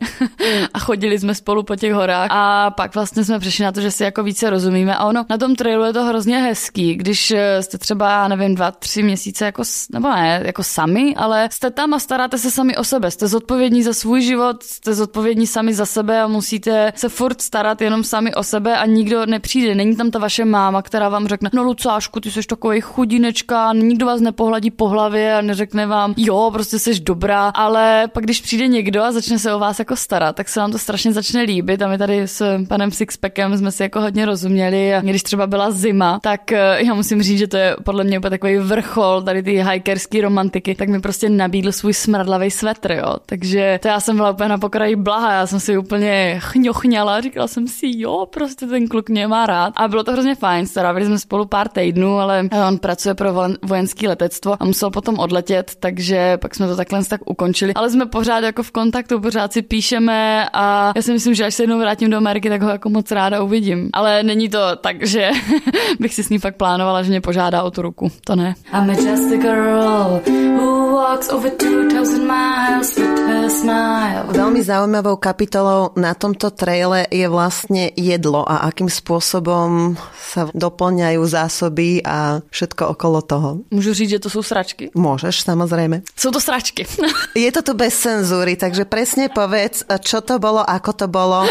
[0.73, 3.91] a chodili jsme spolu po těch horách a pak vlastně jsme přišli na to, že
[3.91, 7.63] si jako více rozumíme a ono na tom trailu je to hrozně hezký, když eh,
[7.63, 11.93] jste třeba, já nevím, dva, tři měsíce jako, nebo ne, jako sami, ale jste tam
[11.93, 15.85] a staráte se sami o sebe, jste zodpovědní za svůj život, jste zodpovědní sami za
[15.85, 19.75] sebe a musíte se furt starat jenom sami o sebe a nikdo nepřijde.
[19.75, 24.05] Není tam ta vaše máma, která vám řekne, no Lucášku, ty jsi takový chudinečka, nikdo
[24.05, 28.67] vás nepohladí po hlavě a neřekne vám, jo, prostě jsi dobrá, ale pak když přijde
[28.67, 31.81] někdo a začne se o vás jako starat, tak se vám to strašně začne líbit.
[31.81, 35.71] A my tady s panem Sixpackem jsme si jako hodně rozuměli a když třeba byla
[35.71, 39.43] zima, tak eh, já musím říct, že to je podle mě úplně takový vrchol tady
[39.43, 43.15] ty hikerský romantiky, tak mi prostě nabídl svůj smradlavý svetr, jo.
[43.25, 47.47] Takže to já jsem byla úplně na pokraji blaha, já jsem si úplně chňochňala, říkala
[47.47, 49.73] jsem si, jo, prostě ten kluk mě má rád.
[49.75, 54.07] A bylo to hrozně fajn, strávili jsme spolu pár týdnů, ale on pracuje pro vojenský
[54.07, 57.73] letectvo a musel potom odletět, takže pak jsme to takhle tak ukončili.
[57.73, 61.55] Ale jsme pořád jako v kontaktu, pořád si píšeme a já si myslím, že až
[61.55, 63.89] se jednou vrátím do Ameriky, tak ho jako moc ráda uvidím.
[63.93, 65.29] Ale není to tak, že
[65.99, 68.11] bych si s ní fakt plánovala, že mě požádá o tu ruku.
[68.25, 68.55] To ne.
[68.73, 74.25] I'm just a girl who walks over 2000 miles with her smile.
[74.33, 82.01] Veľmi zaujímavou kapitolou na tomto traile je vlastne jedlo a akým spôsobom sa doplňajú zásoby
[82.03, 83.49] a všetko okolo toho.
[83.71, 84.91] Můžu říct, že to jsou sračky?
[84.95, 86.01] Můžeš, samozřejmě.
[86.17, 86.85] Jsou to sračky.
[87.35, 91.47] je to tu bez cenzury, takže presne povedz, čo to bolo, ako to bolo.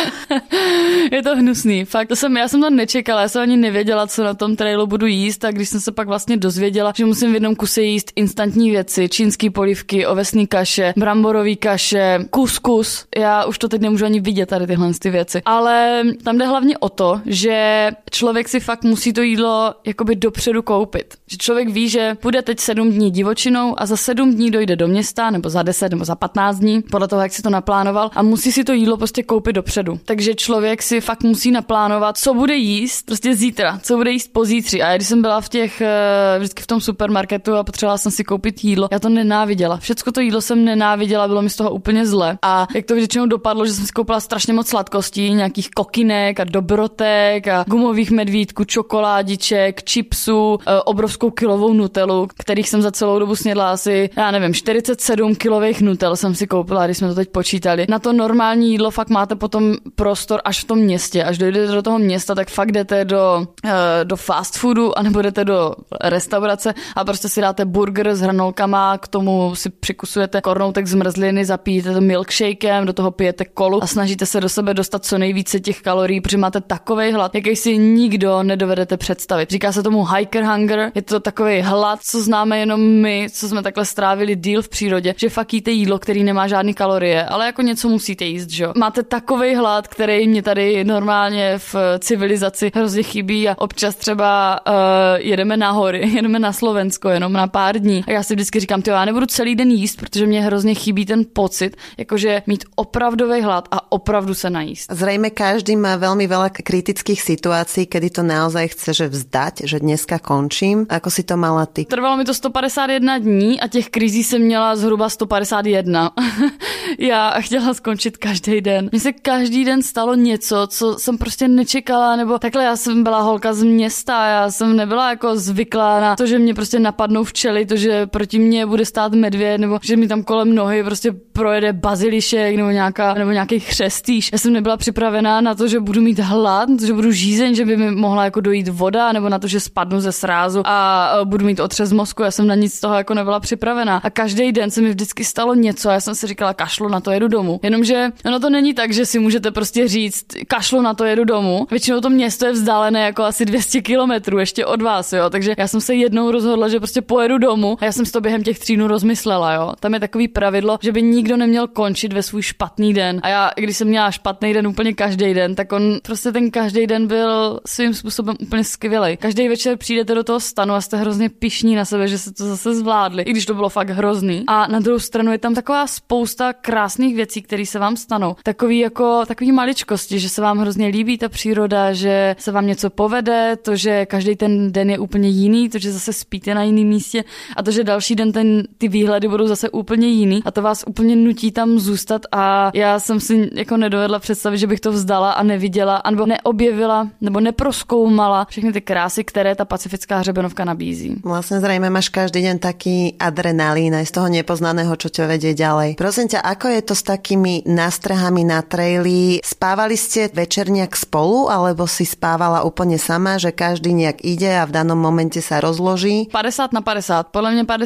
[1.13, 2.09] je to hnusný, fakt.
[2.09, 5.07] To jsem, já jsem to nečekala, já jsem ani nevěděla, co na tom trailu budu
[5.07, 8.64] jíst a když jsem se pak vlastně dozvěděla, že musím v jednom kuse jíst instantní
[8.71, 13.07] věci, čínský polivky, ovesní kaše, bramborový kaše, kuskus.
[13.17, 15.43] Já už to teď nemůžu ani vidět tady tyhle ty věci.
[15.45, 20.63] Ale tam jde hlavně o to, že člověk si fakt musí to jídlo jakoby dopředu
[20.63, 21.15] koupit.
[21.27, 24.89] Že člověk ví, že bude teď sedm dní divočinou a za sedm dní dojde do
[24.89, 28.23] města, nebo za deset, nebo za patnáct dní, podle toho, jak si to naplánoval, a
[28.23, 30.01] musí si to jídlo prostě koupit dopředu.
[30.05, 34.83] Takže člověk si fakt musí naplánovat, co bude jíst prostě zítra, co bude jíst pozítří.
[34.83, 38.25] A když jsem byla v těch, eh, vždycky v tom supermarketu a potřebovala jsem si
[38.25, 39.77] koupit jídlo, já to nenáviděla.
[39.77, 42.39] Všecko to jídlo jsem nenáviděla, bylo mi z toho úplně zle.
[42.43, 46.45] A jak to většinou dopadlo, že jsem si koupila strašně moc sladkostí, nějakých kokinek a
[46.45, 53.37] dobrotek a gumových medvídků, čokoládiček, chipsů, e, obrovskou kilovou nutelu, kterých jsem za celou dobu
[53.37, 57.87] snědla asi, já nevím, 47 kilových nutel jsem si koupila, když jsme to teď počítali.
[57.89, 61.25] Na to normální jídlo fakt máte potom prostor až v tom městě.
[61.25, 65.45] Až dojdete do toho města, tak fakt jdete do, e, do fast foodu, anebo jdete
[65.45, 71.45] do restaurace a prostě si dáte burger s hranolkama, k tomu si přikusujete kornoutek zmrzliny,
[71.45, 75.61] zapijete to milkshakem, do toho pijete kolu a snažíte se do sebe dostat co nejvíce
[75.61, 79.51] těch kalorií, protože máte takový hlad, jaký si nikdo nedovedete představit.
[79.51, 83.63] Říká se tomu hiker hunger, je to takový hlad, co známe jenom my, co jsme
[83.63, 87.63] takhle strávili díl v přírodě, že fakt jíte jídlo, který nemá žádný kalorie, ale jako
[87.63, 88.69] něco musíte jíst, že?
[88.77, 94.75] Máte takový hlad, který mě tady normálně v civilizaci hrozně chybí a občas třeba uh,
[95.17, 98.83] jedeme na hory, jedeme na Slovensko jenom na pár dní a já si vždycky říkám,
[98.87, 103.69] já nebudu celý den jíst, protože mě hrozně chybí ten pocit, jakože mít opravdový hlad
[103.71, 104.93] a opravdu se najíst.
[104.93, 110.19] Zřejmě každý má velmi veľa kritických situácií, kedy to naozaj chce, že vzdať, že dneska
[110.19, 110.87] končím.
[110.91, 111.85] Ako si to mala ty?
[111.85, 116.11] Trvalo mi to 151 dní a těch krizí jsem měla zhruba 151.
[116.99, 118.89] já chtěla skončit každý den.
[118.93, 123.21] Mně se každý den stalo něco, co jsem prostě nečekala, nebo takhle já jsem byla
[123.21, 127.67] holka z města, já jsem nebyla jako zvyklá na to, že mě prostě napadnou včely,
[127.67, 131.73] to, že proti mně bude stát medvěd, nebo že mi tam kolem nohy prostě projede
[131.73, 134.31] bazilišek nebo, nějaká, nebo nějaký chřestýš.
[134.33, 137.77] Já jsem nebyla připravená na to, že budu mít hlad, že budu žízeň, že by
[137.77, 141.61] mi mohla jako dojít voda, nebo na to, že spadnu ze srázu a budu mít
[141.61, 142.23] otřes mozku.
[142.23, 144.01] Já jsem na nic z toho jako nebyla připravená.
[144.05, 147.01] A každý den se mi vždycky stalo něco a já jsem si říkala, kašlu na
[147.01, 147.61] to jedu domů.
[147.63, 151.67] Jenomže ono to není tak, že si můžete prostě říct, kašlu na to jedu domů.
[151.71, 155.31] Většinou to město je vzdálené jako asi 200 kilometrů ještě od vás, jo.
[155.31, 158.43] Takže já jsem se jednou rozhodla, že prostě pojedu domů a já jsem to během
[158.43, 159.73] těch tří dnů rozmyslela, jo.
[159.81, 163.21] Tam je takový pravidlo, že by nikdo neměl končit ve svůj špatný den.
[163.23, 166.87] A já, když jsem měla špatný den úplně každý den, tak on prostě ten každý
[166.87, 169.17] den byl svým způsobem úplně skvělý.
[169.17, 172.47] Každý večer přijdete do toho stanu a jste hrozně pišní na sebe, že se to
[172.47, 174.45] zase zvládli, i když to bylo fakt hrozný.
[174.47, 178.37] A na druhou stranu je tam taková spousta krásných věcí, které se vám stanou.
[178.43, 182.91] Takový jako takový maličkosti, že se vám hrozně líbí ta příroda, že se vám něco
[182.91, 186.87] povede, to, že každý ten den je úplně jiný, to, že zase spíte na jiném
[186.87, 187.25] místě
[187.57, 190.85] a to, že další den ten, ty výhledy budou zase úplně jiný a to vás
[190.87, 195.33] úplně nutí tam zůstat a já jsem si jako nedovedla představit, že bych to vzdala
[195.33, 201.17] a neviděla, nebo neobjevila, nebo neproskoumala všechny ty krásy, které ta pacifická hřebenovka nabízí.
[201.25, 205.95] Vlastně zřejmě máš každý den taký adrenalín z toho nepoznaného, čo ťa vedie ďalej.
[205.95, 209.39] Prosím ťa, ako je to s takými nástrahami na traily?
[209.45, 214.65] Spávali ste večer nejak spolu, alebo si spávala úplně sama, že každý nějak ide a
[214.65, 216.27] v danom momente sa rozloží?
[216.33, 217.27] 50 na 50.
[217.31, 217.84] Podle mě 50%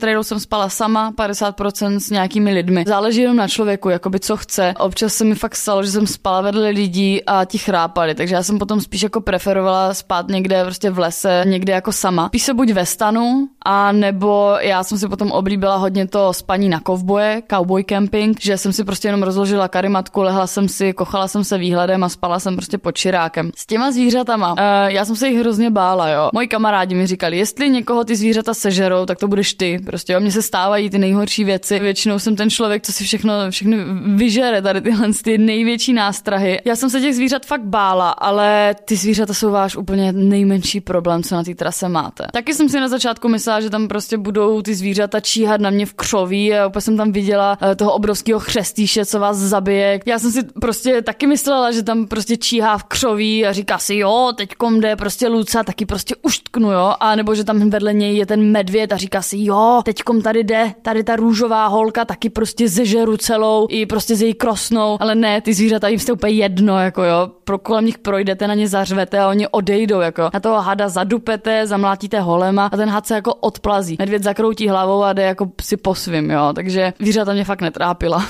[0.00, 2.84] trailu jsem spala sama, 50% s nějakými lidmi.
[2.86, 4.74] Záleží jenom na člověku, jakoby co chce.
[4.78, 8.42] Občas se mi fakt stalo, že jsem spala vedle lidí a ti chrápali, takže já
[8.42, 12.28] jsem potom spíš jako preferovala spát někde prostě v lese, někde jako sama.
[12.28, 16.68] Spíš se buď ve stanu, a nebo já jsem si potom oblíbila hodně to spaní
[16.68, 21.28] na kovboje, cowboy camping, že jsem si prostě jenom rozložila karimatku, lehla jsem si, kochala
[21.28, 23.50] jsem se výhledem a spala jsem prostě pod čirákem.
[23.56, 26.30] S těma zvířatama, uh, já jsem se jich hrozně bála, jo.
[26.32, 29.78] Moji kamarádi mi říkali, jestli někoho ty zvířata sežerou, tak to budeš ty.
[29.86, 31.78] Prostě jo, mně se stávají ty nejhorší věci.
[31.78, 33.76] Většinou jsem ten člověk, co si všechno, všechno
[34.14, 36.60] vyžere, tady tyhle ty největší nástrahy.
[36.64, 41.22] Já jsem se těch zvířat fakt bála, ale ty zvířata jsou váš úplně nejmenší problém,
[41.22, 42.26] co na té trase máte.
[42.32, 45.86] Taky jsem si na začátku myslela, že tam prostě budou ty zvířata číhat na mě
[45.86, 50.00] v křoví a opět jsem tam viděla eh, toho obrovského chřestíše, co vás zabije.
[50.06, 53.96] Já jsem si prostě taky myslela, že tam prostě číhá v křoví a říká si,
[53.96, 58.16] jo, teď jde prostě Luca, taky prostě uštknu, jo, a nebo že tam vedle něj
[58.16, 62.30] je ten medvěd a říká si, jo, teď tady jde, tady ta růžová holka, taky
[62.30, 66.32] prostě zežeru celou i prostě z její krosnou, ale ne, ty zvířata jim jste úplně
[66.32, 70.40] jedno, jako jo, pro kolem nich projdete, na ně zařvete a oni odejdou, jako na
[70.40, 73.96] toho hada zadupete, zamlátíte holema a ten had se jako odplazí.
[73.98, 78.26] Medvěd zakroutí hlavou a jde jako si po svým, jo, takže zvířata mě fakt netrápila.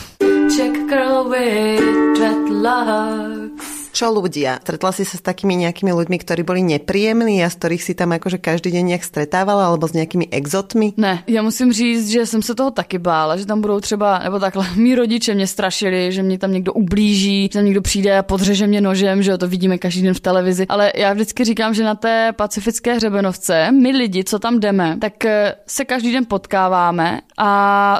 [0.57, 4.61] Check girl with dreadlocks čo ľudia?
[4.61, 8.13] Stretla si sa s takými nejakými ľuďmi, ktorí boli nepříjemní a z ktorých si tam
[8.13, 10.93] akože každý deň nějak stretávala, alebo s nějakými exotmi?
[10.97, 14.39] Ne, já musím říct, že jsem se toho taky bála, že tam budou třeba, nebo
[14.39, 18.23] takhle, mý rodiče mě strašili, že mě tam někdo ublíží, že tam někdo přijde a
[18.23, 20.67] podřeže mě nožem, že to vidíme každý den v televizi.
[20.69, 25.25] Ale já vždycky říkám, že na té pacifické hřebenovce, my lidi, co tam jdeme, tak
[25.25, 27.51] eh, se každý den potkáváme a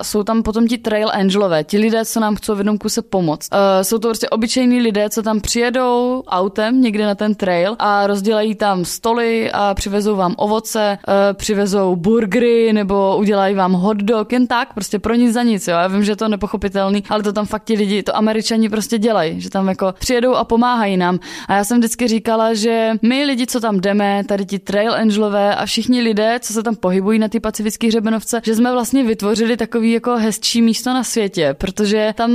[0.03, 3.49] jsou tam potom ti trail angelové, ti lidé, co nám chcou v jednom kuse pomoct.
[3.53, 7.77] Uh, jsou to prostě obyčejní lidé, co tam přijedou, přijedou autem někde na ten trail
[7.79, 13.97] a rozdělají tam stoly a přivezou vám ovoce, eh, přivezou burgery nebo udělají vám hot
[13.97, 15.75] dog, jen tak, prostě pro nic za nic, jo.
[15.75, 18.99] Já vím, že je to nepochopitelný, ale to tam fakt ti lidi, to američani prostě
[18.99, 21.19] dělají, že tam jako přijedou a pomáhají nám.
[21.49, 25.55] A já jsem vždycky říkala, že my lidi, co tam jdeme, tady ti trail angelové
[25.55, 29.57] a všichni lidé, co se tam pohybují na ty pacifické hřebenovce, že jsme vlastně vytvořili
[29.57, 32.31] takový jako hezčí místo na světě, protože tam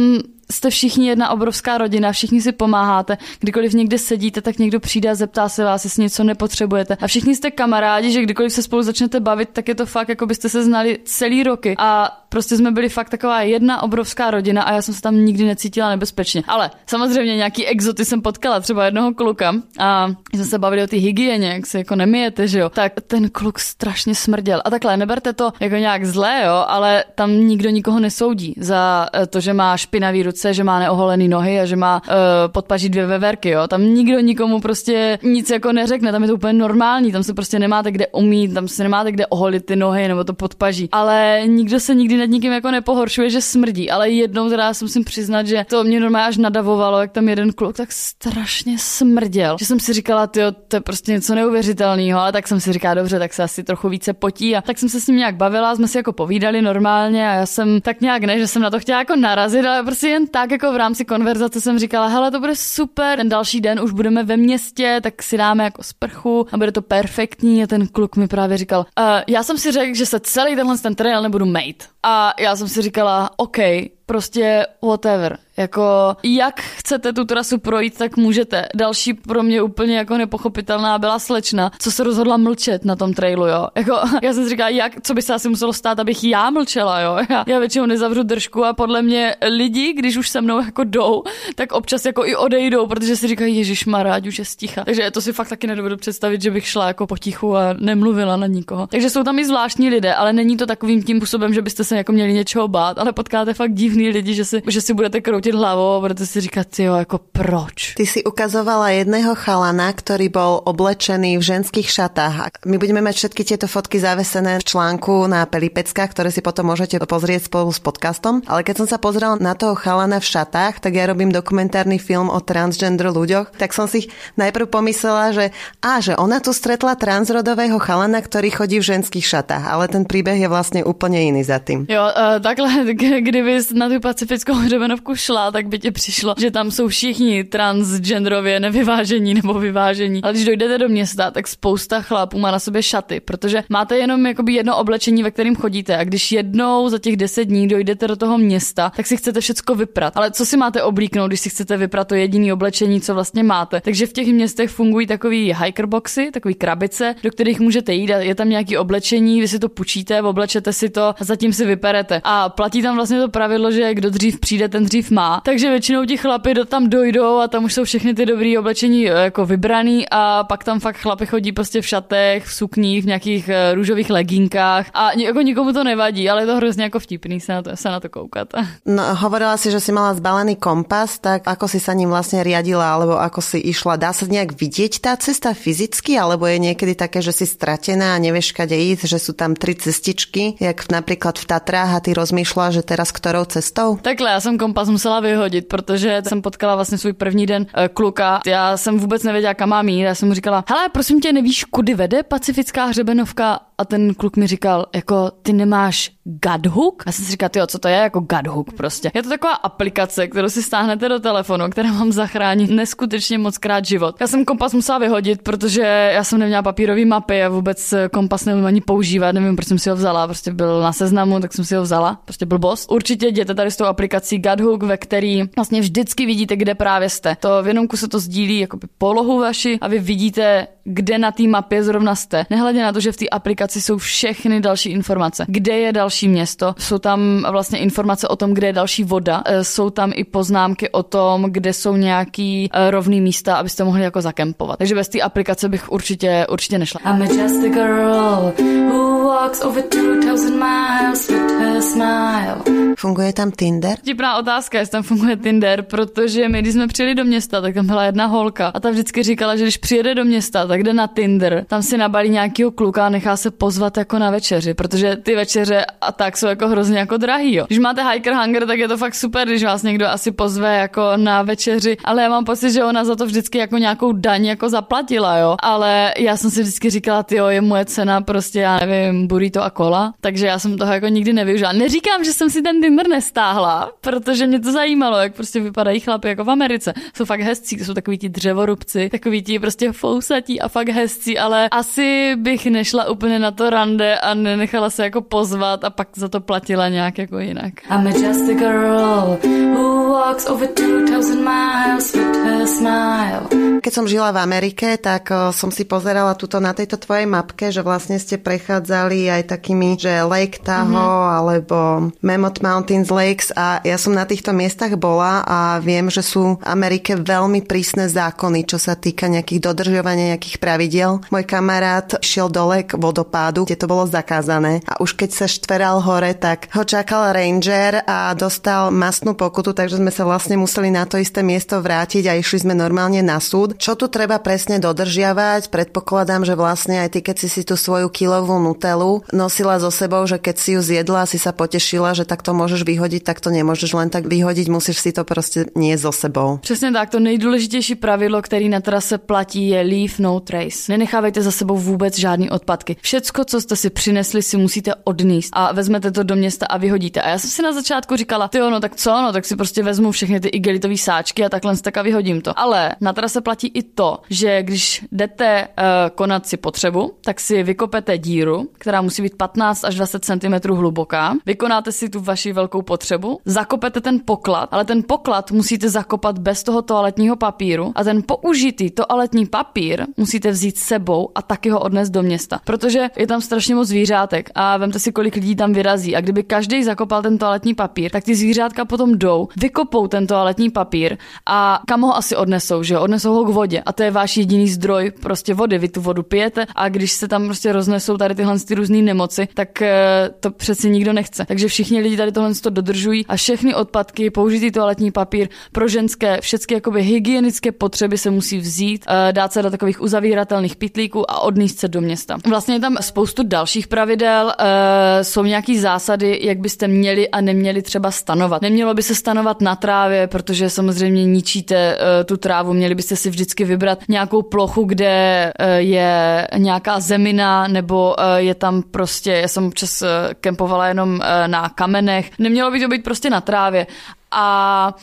[0.51, 5.15] jste všichni jedna obrovská rodina, všichni si pomáháte, kdykoliv někde sedíte, tak někdo přijde a
[5.15, 6.97] zeptá se vás, jestli něco nepotřebujete.
[7.01, 10.25] A všichni jste kamarádi, že kdykoliv se spolu začnete bavit, tak je to fakt, jako
[10.25, 11.75] byste se znali celý roky.
[11.77, 15.45] A prostě jsme byli fakt taková jedna obrovská rodina a já jsem se tam nikdy
[15.45, 16.43] necítila nebezpečně.
[16.47, 20.97] Ale samozřejmě nějaký exoty jsem potkala, třeba jednoho kluka a jsme se bavili o té
[20.97, 22.69] hygieně, jak se jako nemijete, že jo.
[22.69, 24.61] Tak ten kluk strašně smrděl.
[24.65, 29.27] A takhle, neberte to jako nějak zlé, jo, ale tam nikdo nikoho nesoudí za eh,
[29.27, 32.13] to, že má špinavý ruce fotce, že má neoholený nohy a že má uh,
[32.51, 33.67] podpaží dvě veverky, jo.
[33.67, 37.59] Tam nikdo nikomu prostě nic jako neřekne, tam je to úplně normální, tam se prostě
[37.59, 40.89] nemáte kde umít, tam se nemáte kde oholit ty nohy nebo to podpaží.
[40.91, 45.03] Ale nikdo se nikdy nad nikým jako nepohoršuje, že smrdí, ale jednou teda jsem musím
[45.03, 49.65] přiznat, že to mě normálně až nadavovalo, jak tam jeden kluk tak strašně smrděl, že
[49.65, 53.19] jsem si říkala, ty to je prostě něco neuvěřitelného, ale tak jsem si říkala, dobře,
[53.19, 55.87] tak se asi trochu více potí a tak jsem se s ním nějak bavila, jsme
[55.87, 58.99] si jako povídali normálně a já jsem tak nějak ne, že jsem na to chtěla
[58.99, 62.55] jako narazit, ale prostě jen tak jako v rámci konverzace jsem říkala, hele, to bude
[62.55, 66.71] super, ten další den už budeme ve městě, tak si dáme jako sprchu a bude
[66.71, 70.19] to perfektní a ten kluk mi právě říkal, uh, já jsem si řekl, že se
[70.19, 71.85] celý tenhle ten trail nebudu mate.
[72.03, 73.57] A já jsem si říkala, OK,
[74.05, 75.37] prostě whatever.
[75.57, 78.65] Jako, jak chcete tu trasu projít, tak můžete.
[78.75, 83.47] Další pro mě úplně jako nepochopitelná byla slečna, co se rozhodla mlčet na tom trailu,
[83.47, 83.67] jo.
[83.75, 83.91] Jako,
[84.23, 87.17] já jsem si říkala, jak, co by se asi muselo stát, abych já mlčela, jo.
[87.29, 91.23] Já, já většinou nezavřu držku a podle mě lidi, když už se mnou jako jdou,
[91.55, 94.83] tak občas jako i odejdou, protože si říkají, Ježíš rád už je sticha.
[94.83, 98.47] Takže to si fakt taky nedovedu představit, že bych šla jako potichu a nemluvila na
[98.47, 98.87] nikoho.
[98.87, 101.97] Takže jsou tam i zvláštní lidé, ale není to takovým tím způsobem, že byste se
[101.97, 105.55] jako měli něčeho bát, ale potkáte fakt divný lidi, že si, že si budete kroutit
[105.55, 107.93] hlavou a budete si říkat, jo, jako proč.
[107.97, 112.63] Ty si ukazovala jedného chalana, který byl oblečený v ženských šatách.
[112.65, 117.01] My budeme mať všetky tieto fotky zavesené v článku na Pelipecka, ktoré si potom môžete
[117.03, 118.45] pozrieť spolu s podcastom.
[118.47, 122.29] Ale keď som sa pozrela na toho chalana v šatách, tak ja robím dokumentárny film
[122.29, 125.45] o transgender ľuďoch, tak som si najprv pomyslela, že
[125.81, 130.37] a, že ona tu stretla transrodového chalana, ktorý chodí v ženských šatách, ale ten príbeh
[130.37, 131.89] je vlastne úplne iný za tým.
[131.89, 132.69] Jo, uh, takhle,
[133.27, 138.59] kdyby na tu pacifickou hřebenovku šla, tak by tě přišlo, že tam jsou všichni transgenderově
[138.59, 140.23] nevyvážení nebo vyvážení.
[140.23, 144.25] Ale když dojdete do města, tak spousta chlapů má na sobě šaty, protože máte jenom
[144.25, 145.97] jakoby jedno oblečení, ve kterém chodíte.
[145.97, 149.75] A když jednou za těch deset dní dojdete do toho města, tak si chcete všecko
[149.75, 150.17] vyprat.
[150.17, 153.81] Ale co si máte oblíknout, když si chcete vyprat to jediné oblečení, co vlastně máte?
[153.81, 158.35] Takže v těch městech fungují takový hikerboxy, takový krabice, do kterých můžete jít a je
[158.35, 162.21] tam nějaký oblečení, vy si to půjčíte, oblečete si to a zatím si vyperete.
[162.23, 165.41] A platí tam vlastně to pravidlo, že kdo dřív přijde, ten dřív má.
[165.45, 169.09] Takže většinou ti chlapi do tam dojdou a tam už jsou všechny ty dobrý oblečení
[169.09, 173.07] eh, jako vybraný a pak tam fakt chlapi chodí prostě v šatech, v sukních, v
[173.07, 177.39] nějakých eh, růžových leginkách a jako nikomu to nevadí, ale je to hrozně jako vtipný
[177.39, 178.47] se na to, se na to koukat.
[178.85, 182.93] No, hovorila si, že si mala zbalený kompas, tak ako si sa ním vlastně riadila,
[182.93, 183.95] alebo ako si išla?
[183.95, 188.21] Dá sa nějak vidět ta cesta fyzicky, alebo je někdy také, že si stratená a
[188.21, 192.65] nevieš kade ísť, že sú tam tri cestičky, jak například v Tatrách a ty rozmýšľa,
[192.71, 193.60] že teraz ktorou cestou?
[194.01, 198.39] Takhle, já jsem kompas musela vyhodit, protože jsem potkala vlastně svůj první den e, kluka.
[198.45, 200.01] Já jsem vůbec nevěděla, kam mám jít.
[200.01, 203.59] Já jsem mu říkala, hele, prosím tě, nevíš, kudy vede pacifická hřebenovka?
[203.81, 207.03] A ten kluk mi říkal, jako ty nemáš Godhook?
[207.05, 209.11] Já jsem si říkal, jo, co to je jako Godhook prostě.
[209.13, 213.85] Je to taková aplikace, kterou si stáhnete do telefonu, která vám zachrání neskutečně moc krát
[213.85, 214.15] život.
[214.21, 218.65] Já jsem kompas musela vyhodit, protože já jsem neměla papírové mapy a vůbec kompas neumím
[218.65, 221.75] ani používat, nevím, proč jsem si ho vzala, prostě byl na seznamu, tak jsem si
[221.75, 222.91] ho vzala, prostě blbost.
[222.91, 227.35] Určitě jděte tady s tou aplikací Godhook, ve který vlastně vždycky vidíte, kde právě jste.
[227.39, 231.43] To v jenom se to sdílí jako polohu vaši a vy vidíte, kde na té
[231.43, 232.45] mapě zrovna jste.
[232.49, 235.45] Nehledě na to, že v té aplikaci jsou všechny další informace.
[235.47, 239.63] Kde je další město, jsou tam vlastně informace o tom, kde je další voda, e,
[239.63, 244.21] jsou tam i poznámky o tom, kde jsou nějaký e, rovný místa, abyste mohli jako
[244.21, 244.77] zakempovat.
[244.77, 247.01] Takže bez té aplikace bych určitě, určitě nešla.
[247.05, 248.53] I'm just a girl
[248.91, 252.57] who walks over 2000 miles with her smile.
[252.97, 253.97] Funguje tam Tinder?
[253.97, 257.87] Tipná otázka, jestli tam funguje Tinder, protože my, když jsme přijeli do města, tak tam
[257.87, 261.07] byla jedna holka a ta vždycky říkala, že když přijede do města, tak jde na
[261.07, 265.35] Tinder, tam si nabalí nějakýho kluka a nechá se pozvat jako na večeři, protože ty
[265.35, 267.65] večeře a tak jsou jako hrozně jako drahý, jo.
[267.67, 271.11] Když máte hiker hunger, tak je to fakt super, když vás někdo asi pozve jako
[271.15, 274.69] na večeři, ale já mám pocit, že ona za to vždycky jako nějakou daň jako
[274.69, 275.55] zaplatila, jo.
[275.59, 279.63] Ale já jsem si vždycky říkala, ty jo, je moje cena prostě, já nevím, burrito
[279.63, 281.71] a kola, takže já jsem toho jako nikdy nevyužila.
[281.71, 286.27] Neříkám, že jsem si ten Tinder nestáhla, protože mě to zajímalo, jak prostě vypadají chlapy
[286.27, 286.93] jako v Americe.
[287.15, 291.69] Jsou fakt hezcí, jsou takový ti dřevorubci, takový ti prostě fousatí a fakt hezcí, ale
[291.69, 296.27] asi bych nešla úplně na to rande a nenechala se jako pozvat a pak za
[296.27, 297.73] to platila nějak jako jinak.
[297.89, 299.37] I'm just a girl
[299.73, 303.71] who walks over 2000 miles with her smile.
[303.81, 307.81] Keď som žila v Amerike, tak som si pozerala tuto na tejto tvojej mapke, že
[307.81, 311.37] vlastne ste prechádzali aj takými, že Lake Tahoe mm-hmm.
[311.41, 311.77] alebo
[312.21, 316.65] Mammoth Mountains Lakes a ja som na týchto miestach bola a viem, že sú v
[316.67, 321.21] Amerike veľmi prísne zákony, čo sa týka nejakých dodržovania nejakých pravidiel.
[321.29, 326.01] Môj kamarát šiel dole k vodopádu, kde to bolo zakázané a už keď sa štveral
[326.01, 331.05] hore, tak ho čakal ranger a dostal masnú pokutu, takže sme sa vlastne museli na
[331.05, 333.77] to isté miesto vrátiť a išli sme normálne na súd.
[333.77, 335.69] Čo tu treba presne dodržiavať?
[335.69, 340.25] Predpokladám, že vlastne aj ty, keď si si tú svoju kilovú nutelu nosila so sebou,
[340.25, 343.53] že keď si ju zjedla, si sa potešila, že tak to môžeš vyhodiť, tak to
[343.53, 346.57] nemôžeš len tak vyhodiť, musíš si to prostě nie so sebou.
[346.61, 350.91] Přesně tak, to nejdůležitější pravidlo, který na trase platí, je leave no trace.
[350.91, 352.97] Nenechávejte za sebou vůbec žádný odpadky.
[353.01, 357.21] Všecko, co jste si přinesli, si musíte odníst a vezmete to do města a vyhodíte.
[357.21, 359.83] A já jsem si na začátku říkala, ty ono, tak co, no, tak si prostě
[359.83, 362.59] vezmu všechny ty igelitové sáčky a takhle tak a vyhodím to.
[362.59, 365.83] Ale na trase platí i to, že když jdete uh,
[366.15, 371.35] konat si potřebu, tak si vykopete díru, která musí být 15 až 20 cm hluboká,
[371.45, 376.63] vykonáte si tu vaši velkou potřebu, zakopete ten poklad, ale ten poklad musíte zakopat bez
[376.63, 381.79] toho toaletního papíru a ten použitý toaletní papír musíte vzít s sebou a taky ho
[381.79, 385.73] odnést do města, protože je tam strašně moc zvířátek a vemte si, kolik lidí tam
[385.73, 390.27] vyrazí a kdyby každý zakopal ten toaletní papír, tak ty zvířátka potom jdou, vykopou ten
[390.27, 393.01] toaletní papír a kam ho asi odnesou, že jo?
[393.01, 395.77] Odnesou ho k vodě a to je váš jediný zdroj prostě vody.
[395.77, 399.47] Vy tu vodu pijete a když se tam prostě roznesou tady tyhle ty různé nemoci,
[399.53, 401.45] tak eh, to přeci nikdo nechce.
[401.45, 406.41] Takže všichni lidi tady tohle to dodržují a všechny odpadky, použitý toaletní papír pro ženské,
[406.41, 411.39] všechny jakoby hygienické potřeby se musí vzít, eh, dát se do takových uzavíratelných pitlíků a
[411.39, 412.37] odníst se do města.
[412.49, 417.81] Vlastně je tam spoustu dalších pravidel, eh, jsou nějaký zásady, jak byste měli a neměli
[417.81, 418.61] třeba stanovat.
[418.61, 423.65] Nemělo by se stanovat na trávě, protože samozřejmě ničíte tu trávu, měli byste si vždycky
[423.65, 430.03] vybrat nějakou plochu, kde je nějaká zemina nebo je tam prostě, já jsem občas
[430.39, 433.87] kempovala jenom na kamenech, nemělo by to být prostě na trávě
[434.31, 434.95] a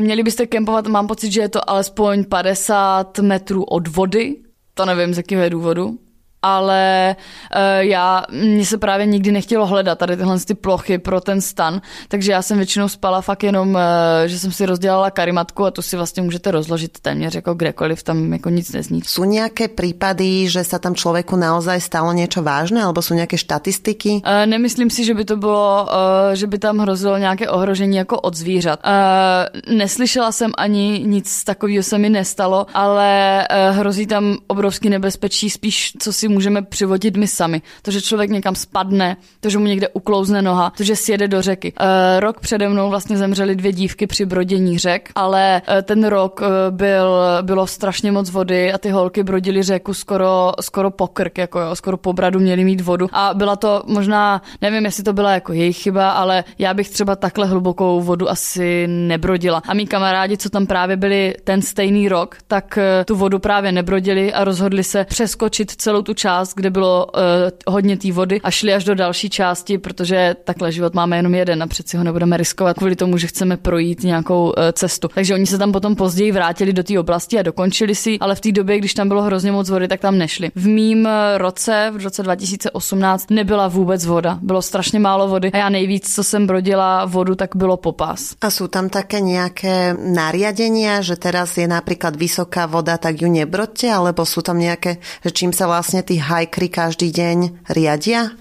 [0.00, 4.36] měli byste kempovat, mám pocit, že je to alespoň 50 metrů od vody,
[4.74, 5.98] to nevím z jakého důvodu,
[6.42, 7.16] ale
[7.54, 11.80] uh, já, mně se právě nikdy nechtělo hledat tady tyhle ty plochy pro ten stan,
[12.08, 13.80] takže já jsem většinou spala fakt jenom, uh,
[14.26, 18.32] že jsem si rozdělala karimatku a tu si vlastně můžete rozložit téměř jako kdekoliv, tam
[18.32, 19.02] jako nic nezní.
[19.04, 24.10] Jsou nějaké případy, že se tam člověku naozaj stalo něco vážné, alebo jsou nějaké statistiky?
[24.10, 28.20] Uh, nemyslím si, že by to bylo, uh, že by tam hrozilo nějaké ohrožení jako
[28.20, 28.80] od zvířat.
[28.84, 35.50] Uh, neslyšela jsem ani nic takového se mi nestalo, ale uh, hrozí tam obrovský nebezpečí,
[35.50, 37.62] spíš co si můžeme přivodit my sami.
[37.82, 41.42] To, že člověk někam spadne, to, že mu někde uklouzne noha, to, že sjede do
[41.42, 41.72] řeky.
[41.80, 46.42] E, rok přede mnou vlastně zemřely dvě dívky při brodění řek, ale e, ten rok
[46.42, 51.38] e, byl, bylo strašně moc vody a ty holky brodily řeku skoro, skoro po krk,
[51.38, 53.06] jako jo, skoro po bradu měly mít vodu.
[53.12, 57.16] A byla to možná, nevím, jestli to byla jako jejich chyba, ale já bych třeba
[57.16, 59.62] takhle hlubokou vodu asi nebrodila.
[59.68, 64.32] A mý kamarádi, co tam právě byli ten stejný rok, tak tu vodu právě nebrodili
[64.32, 68.74] a rozhodli se přeskočit celou tu část, kde bylo uh, hodně té vody a šli
[68.74, 72.78] až do další části, protože takhle život máme jenom jeden a přeci ho nebudeme riskovat
[72.78, 75.08] kvůli tomu, že chceme projít nějakou uh, cestu.
[75.14, 78.40] Takže oni se tam potom později vrátili do té oblasti a dokončili si, ale v
[78.40, 80.50] té době, když tam bylo hrozně moc vody, tak tam nešli.
[80.54, 84.38] V mým eh, roce, v roce 2018, nebyla vůbec voda.
[84.42, 88.34] Bylo strašně málo vody a já nejvíc, co jsem brodila vodu, tak bylo popas.
[88.40, 93.92] A jsou tam také nějaké nariadení, že teraz je například vysoká voda, tak ju nebrodte,
[93.92, 98.36] alebo jsou tam nějaké, že čím se vlastně tí hajkry každý deň riadia?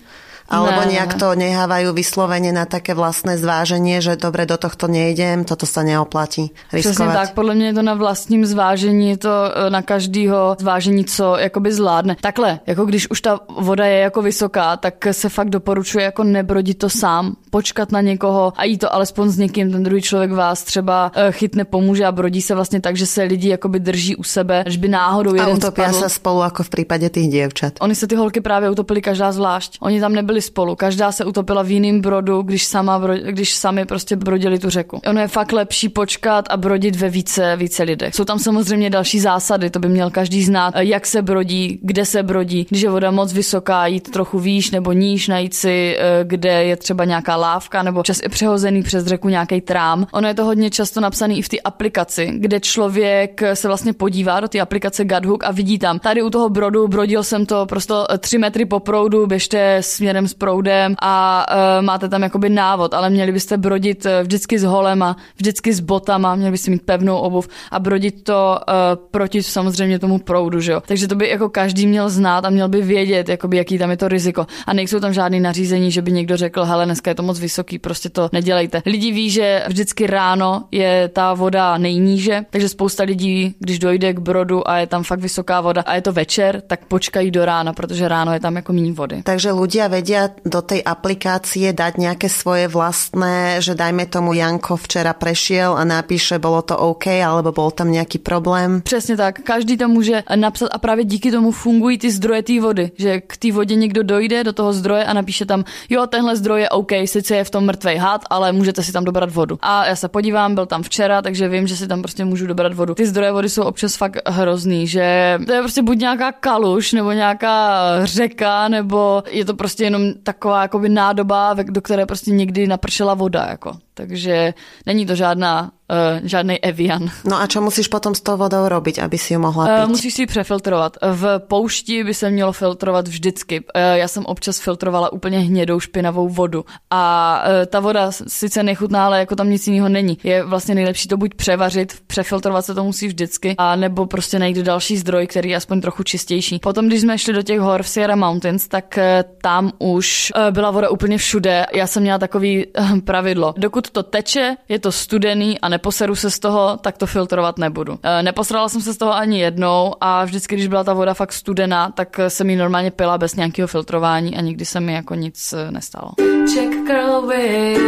[0.51, 0.99] Alebo ne.
[0.99, 5.80] nejak to nehávajú vyslovene na také vlastné zváženie, že dobre, do tohto nejdem, toto sa
[5.80, 6.91] neoplatí riskovať.
[6.91, 11.05] Přesně tak, podle mě je to na vlastním zvážení, je to e, na každýho zvážení,
[11.05, 12.15] co jakoby zvládne.
[12.22, 16.78] Takhle, jako když už ta voda je jako vysoká, tak se fakt doporučuje jako nebrodit
[16.78, 20.64] to sám, počkat na někoho a jít to alespoň s někým, ten druhý člověk vás
[20.64, 24.24] třeba eh, chytne, pomůže a brodí se vlastně tak, že se lidi jakoby drží u
[24.24, 27.74] sebe, že by náhodou jeden A utopia se spolu jako v případě těch děvčat.
[27.80, 29.78] Oni se ty holky právě utopili každá zvlášť.
[29.82, 34.16] Oni tam nebyli spolu, každá se utopila v jiném brodu, když, sama, když sami prostě
[34.16, 35.02] brodili tu řeku.
[35.08, 38.16] Ono je fakt lepší počkat a brodit ve více, více lidech.
[38.16, 42.06] Jsou tam samozřejmě další zásady, to by měl každý znát, eh, jak se brodí, kde
[42.06, 46.20] se brodí, když je voda moc vysoká, jít trochu výš nebo níž, najít si, eh,
[46.24, 50.07] kde je třeba nějaká lávka nebo čas i přehozený přes řeku nějaký trám.
[50.11, 54.39] Ono je to hodně často napsané i v té aplikaci, kde člověk se vlastně podívá
[54.39, 57.93] do té aplikace Guthook a vidí tam, tady u toho brodu brodil jsem to prostě
[58.09, 61.45] eh, tři metry po proudu, běžte směrem s proudem a
[61.79, 66.35] uh, máte tam jakoby návod, ale měli byste brodit vždycky s holema, vždycky s botama,
[66.35, 68.73] měli byste mít pevnou obuv a brodit to uh,
[69.11, 70.81] proti samozřejmě tomu proudu, že jo.
[70.85, 73.97] Takže to by jako každý měl znát a měl by vědět, jakoby, jaký tam je
[73.97, 74.47] to riziko.
[74.67, 77.79] A nejsou tam žádný nařízení, že by někdo řekl, hele, dneska je to moc vysoký,
[77.79, 78.84] prostě to nedělejte.
[78.86, 84.19] Lidi ví, že vždycky ráno je ta voda nejníže, takže spousta lidí, když dojde k
[84.19, 87.73] brodu a je tam fakt vysoká voda a je to večer, tak počkají do rána,
[87.73, 89.23] protože ráno je tam jako méně vody.
[89.23, 95.13] Takže ľudia vedia do tej aplikácie dať nějaké svoje vlastné, že dajme tomu Janko včera
[95.13, 98.82] prešiel a napíše, bolo to OK, alebo bol tam nějaký problém.
[98.82, 102.91] Přesně tak, každý to může napsat a právě díky tomu fungují ty zdroje té vody,
[102.97, 106.61] že k té vodě někdo dojde do toho zdroje a napíše tam, jo, tenhle zdroj
[106.61, 106.91] je OK,
[107.22, 109.57] sice je v tom mrtvej had, ale můžete si tam dobrat vodu.
[109.61, 112.74] A já se podívám, byl tam včera, takže vím, že si tam prostě můžu dobrat
[112.74, 112.95] vodu.
[112.95, 117.11] Ty zdroje vody jsou občas fakt hrozný, že to je prostě buď nějaká kaluš, nebo
[117.11, 123.13] nějaká řeka, nebo je to prostě jenom taková jakoby nádoba, do které prostě někdy napršela
[123.13, 123.72] voda, jako.
[124.08, 124.54] Takže
[124.86, 127.10] není to žádná uh, žádný Evian.
[127.26, 129.84] No a čo musíš potom s tou vodou robiť, aby si ji mohla pít?
[129.84, 130.97] Uh, musíš si ji přefiltrovat.
[131.02, 133.60] V poušti by se mělo filtrovat vždycky.
[133.60, 139.06] Uh, já jsem občas filtrovala úplně hnědou špinavou vodu a uh, ta voda sice nechutná,
[139.06, 140.18] ale jako tam nic jiného není.
[140.24, 144.58] Je vlastně nejlepší to buď převařit, přefiltrovat se to musí vždycky, a nebo prostě najít
[144.58, 146.60] další zdroj, který je aspoň trochu čistější.
[146.60, 149.04] Potom, když jsme šli do těch hor v Sierra Mountains, tak uh,
[149.41, 151.66] tam už uh, byla voda úplně všude.
[151.74, 153.54] Já jsem měla takový uh, pravidlo.
[153.58, 157.99] Dokud to teče, je to studený a neposeru se z toho, tak to filtrovat nebudu.
[158.03, 161.33] E, neposrala jsem se z toho ani jednou a vždycky, když byla ta voda fakt
[161.33, 165.53] studená, tak jsem ji normálně pila bez nějakého filtrování a nikdy se mi jako nic
[165.53, 166.11] e, nestalo.
[166.53, 167.81] Check girl with.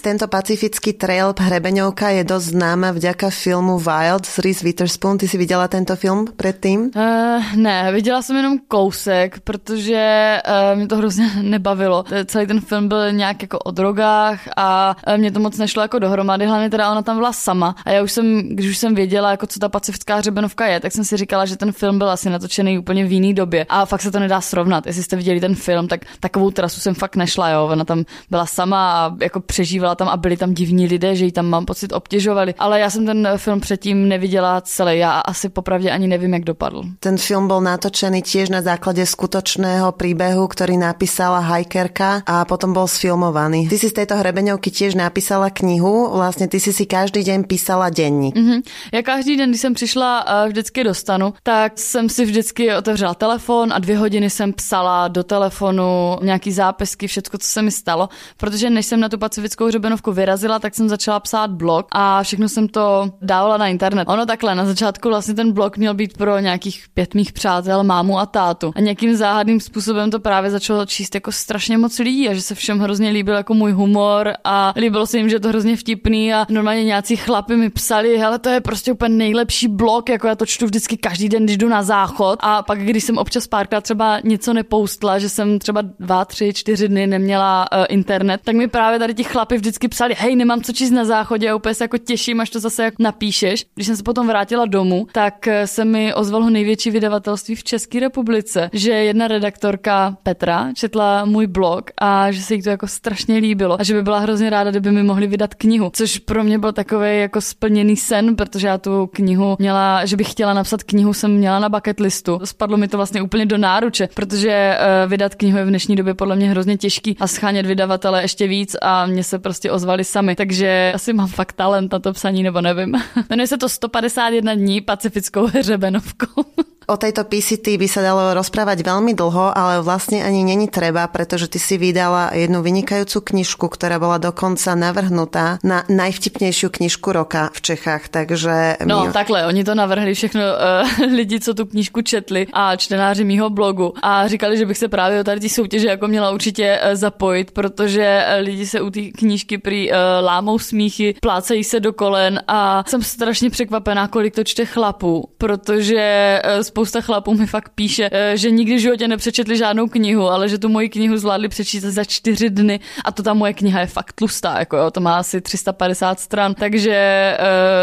[0.00, 5.18] Tento pacifický trail Hrebeňovka je dosť známa vďaka filmu Wild s Reese Witherspoon.
[5.18, 6.90] Ty si viděla tento film předtím?
[6.96, 12.04] Uh, ne, viděla jsem jenom kousek, protože uh, mě to hrozně nebavilo.
[12.26, 15.98] Celý ten film byl nějak jako o drogách a uh, mě to moc nešlo jako
[15.98, 17.74] dohromady, hlavně teda ona tam byla sama.
[17.84, 20.92] A já už jsem, když už jsem věděla, jako co ta pacifická hřebenovka je, tak
[20.92, 23.66] jsem si říkala, že ten film byl asi natočený úplně v jiný době.
[23.68, 24.86] A fakt se to nedá srovnat.
[24.86, 27.68] Jestli jste viděli ten film, tak takovou trasu jsem fakt nešla, jo.
[27.72, 31.24] Ona tam byla sama a jako přežívala byla tam a byli tam divní lidé, že
[31.24, 32.54] ji tam mám pocit obtěžovali.
[32.58, 34.98] Ale já jsem ten film předtím neviděla celý.
[34.98, 36.82] Já asi popravdě ani nevím, jak dopadl.
[37.00, 42.86] Ten film byl natočený tiež na základě skutočného příběhu, který napísala hajkerka a potom byl
[42.86, 43.68] sfilmovaný.
[43.68, 47.90] Ty si z této hrebeňovky tiež napísala knihu, vlastně ty si si každý den písala
[47.90, 48.36] denník.
[48.36, 48.62] Mm-hmm.
[48.92, 53.72] Já každý den, když jsem přišla uh, vždycky dostanu, tak jsem si vždycky otevřela telefon
[53.72, 58.70] a dvě hodiny jsem psala do telefonu nějaký zápisky, všechno, co se mi stalo, protože
[58.70, 62.68] než jsem na tu pacifickou hřebenovku vyrazila, tak jsem začala psát blog a všechno jsem
[62.68, 64.08] to dávala na internet.
[64.08, 68.18] Ono takhle, na začátku vlastně ten blog měl být pro nějakých pět mých přátel, mámu
[68.18, 68.72] a tátu.
[68.74, 72.54] A nějakým záhadným způsobem to právě začalo číst jako strašně moc lidí a že se
[72.54, 76.34] všem hrozně líbil jako můj humor a líbilo se jim, že je to hrozně vtipný
[76.34, 80.34] a normálně nějací chlapy mi psali, hele, to je prostě úplně nejlepší blog, jako já
[80.34, 83.80] to čtu vždycky každý den, když jdu na záchod a pak když jsem občas párkrát
[83.80, 88.68] třeba něco nepoustla, že jsem třeba dva, tři, čtyři dny neměla uh, internet, tak mi
[88.68, 91.84] právě tady ti chlapy vždycky psali, hej, nemám co číst na záchodě a úplně se
[91.84, 93.66] jako těším, až to zase jak napíšeš.
[93.74, 98.00] Když jsem se potom vrátila domů, tak eh, se mi ozvalo největší vydavatelství v České
[98.00, 103.36] republice, že jedna redaktorka Petra četla můj blog a že se jí to jako strašně
[103.36, 106.58] líbilo a že by byla hrozně ráda, kdyby mi mohli vydat knihu, což pro mě
[106.58, 111.12] byl takový jako splněný sen, protože já tu knihu měla, že bych chtěla napsat knihu,
[111.12, 112.40] jsem měla na bucket listu.
[112.44, 116.14] Spadlo mi to vlastně úplně do náruče, protože uh, vydat knihu je v dnešní době
[116.14, 120.36] podle mě hrozně těžký a schánět vydavatele ještě víc a mě se prostě ozvali sami,
[120.36, 122.94] takže asi mám fakt talent na to psaní, nebo nevím.
[123.30, 126.44] Jmenuje se to 151 dní pacifickou hřebenovkou.
[126.88, 131.44] O tejto PCT by sa dalo rozprávať veľmi dlho, ale vlastne ani není treba, pretože
[131.52, 137.60] ty si vydala jednu vynikajúcu knižku, ktorá bola dokonca navrhnutá na najvtipnejšiu knižku roka v
[137.60, 138.80] Čechách, takže...
[138.88, 139.12] No my...
[139.12, 143.92] takhle, oni to navrhli všechno uh, lidi, co tu knižku četli a čtenáři mýho blogu
[144.02, 148.24] a říkali, že bych se právě o tady soutěže jako měla určitě uh, zapojit, protože
[148.40, 153.02] lidi se u té knížky prý uh, lámou smíchy, plácají se do kolen a jsem
[153.02, 158.50] strašně překvapená, kolik to čte chlapů, protože uh, spousta chlapů mi fakt píše, uh, že
[158.50, 162.50] nikdy v životě nepřečetli žádnou knihu, ale že tu moji knihu zvládli přečíst za čtyři
[162.50, 166.20] dny a to ta moje kniha je fakt tlustá, jako jo, to má asi 350
[166.20, 166.94] stran, takže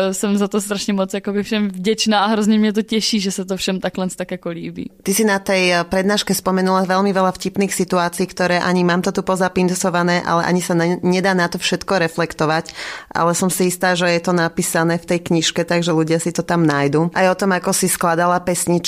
[0.07, 3.19] uh, jsem za to strašně moc jako by všem vděčná a hrozně mě to těší,
[3.19, 4.89] že se to všem takhle tak jako líbí.
[5.03, 9.27] Ty si na tej prednáške spomenula veľmi veľa vtipných situácií, ktoré ani mám to tu
[9.27, 12.71] pozapinsované, ale ani na, nedá na to všetko reflektovať,
[13.11, 16.47] ale som si istá, že je to napísané v tej knižke, takže ľudia si to
[16.47, 17.11] tam nájdu.
[17.11, 18.84] Aj o tom, ako si skladala pesničky.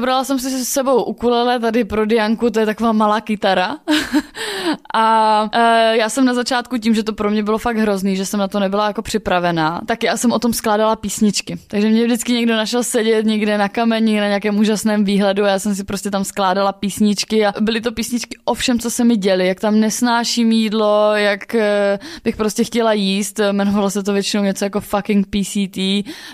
[0.00, 3.76] Brala jsem si s sebou ukulele tady pro Dianku, to je taková malá kytara.
[4.94, 8.26] a e, já jsem na začátku tím, že to pro mě bylo fakt hrozný, že
[8.26, 11.58] jsem na to nebyla jako připravená, tak já jsem o tom skládala písničky.
[11.68, 15.58] Takže mě vždycky někdo našel sedět někde na kameni, na nějakém úžasném výhledu a já
[15.58, 19.16] jsem si prostě tam skládala písničky a byly to písničky o všem, co se mi
[19.16, 24.42] děli, jak tam nesnáším jídlo, jak e, bych prostě chtěla jíst, jmenovalo se to většinou
[24.42, 25.78] něco jako fucking PCT,